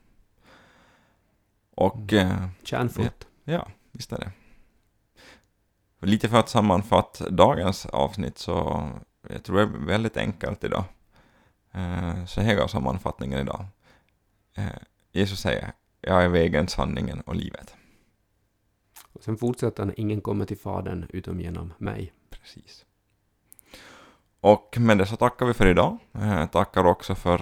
Och 1.74 2.12
eh, 2.12 2.46
Kärnfullt. 2.62 3.26
ja, 3.44 3.68
visst 3.92 4.12
är 4.12 4.18
det. 4.18 4.32
Lite 6.06 6.28
för 6.28 6.36
att 6.36 6.48
sammanfatta 6.48 7.30
dagens 7.30 7.86
avsnitt 7.86 8.38
så 8.38 8.90
jag 9.30 9.44
tror 9.44 9.56
det 9.56 9.62
är 9.62 9.86
väldigt 9.86 10.16
enkelt 10.16 10.64
idag. 10.64 10.84
Eh, 11.72 12.24
så 12.24 12.40
här 12.40 12.54
går 12.54 12.66
sammanfattningen 12.66 13.40
idag. 13.40 13.64
Eh, 14.56 14.66
Jesus 15.12 15.40
säger, 15.40 15.72
jag 16.00 16.24
är 16.24 16.28
vägen, 16.28 16.68
sanningen 16.68 17.20
och 17.20 17.36
livet. 17.36 17.74
Och 19.12 19.24
sen 19.24 19.36
fortsätter 19.36 19.82
han, 19.82 19.94
ingen 19.96 20.20
kommer 20.20 20.44
till 20.44 20.58
Fadern 20.58 21.06
utom 21.08 21.40
genom 21.40 21.72
mig. 21.78 22.12
Precis. 22.30 22.84
Och 24.40 24.76
med 24.80 24.98
det 24.98 25.06
så 25.06 25.16
tackar 25.16 25.46
vi 25.46 25.54
för 25.54 25.66
idag. 25.66 25.98
Eh, 26.12 26.46
tackar 26.46 26.84
också 26.84 27.14
för 27.14 27.40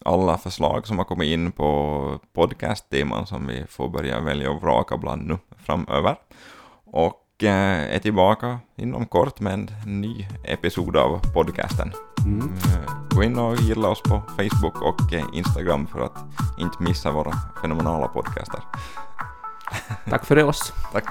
alla 0.00 0.38
förslag 0.38 0.86
som 0.86 0.98
har 0.98 1.04
kommit 1.04 1.26
in 1.26 1.52
på 1.52 2.20
podcastteman 2.32 3.26
som 3.26 3.46
vi 3.46 3.66
får 3.66 3.88
börja 3.88 4.20
välja 4.20 4.50
och 4.50 4.62
vraka 4.62 4.96
bland 4.96 5.26
nu 5.26 5.38
framöver. 5.58 6.16
Och 6.84 7.27
och 7.38 7.44
eh, 7.44 7.94
är 7.94 7.98
tillbaka 7.98 8.58
inom 8.76 9.06
kort 9.06 9.40
med 9.40 9.52
en 9.52 9.70
ny 9.86 10.26
episod 10.44 10.96
av 10.96 11.32
podcasten. 11.34 11.92
Mm. 12.24 12.48
Eh, 12.48 12.92
gå 13.10 13.22
in 13.22 13.38
och 13.38 13.56
gilla 13.56 13.88
oss 13.88 14.02
på 14.02 14.22
Facebook 14.36 14.82
och 14.82 15.12
eh, 15.12 15.24
Instagram 15.32 15.86
för 15.86 16.00
att 16.00 16.18
inte 16.58 16.82
missa 16.82 17.10
våra 17.10 17.32
fenomenala 17.62 18.08
podcaster. 18.08 18.60
Tack 20.10 20.24
för 20.24 20.36
det 20.36 20.44
oss. 20.44 20.72
Tack. 20.92 21.04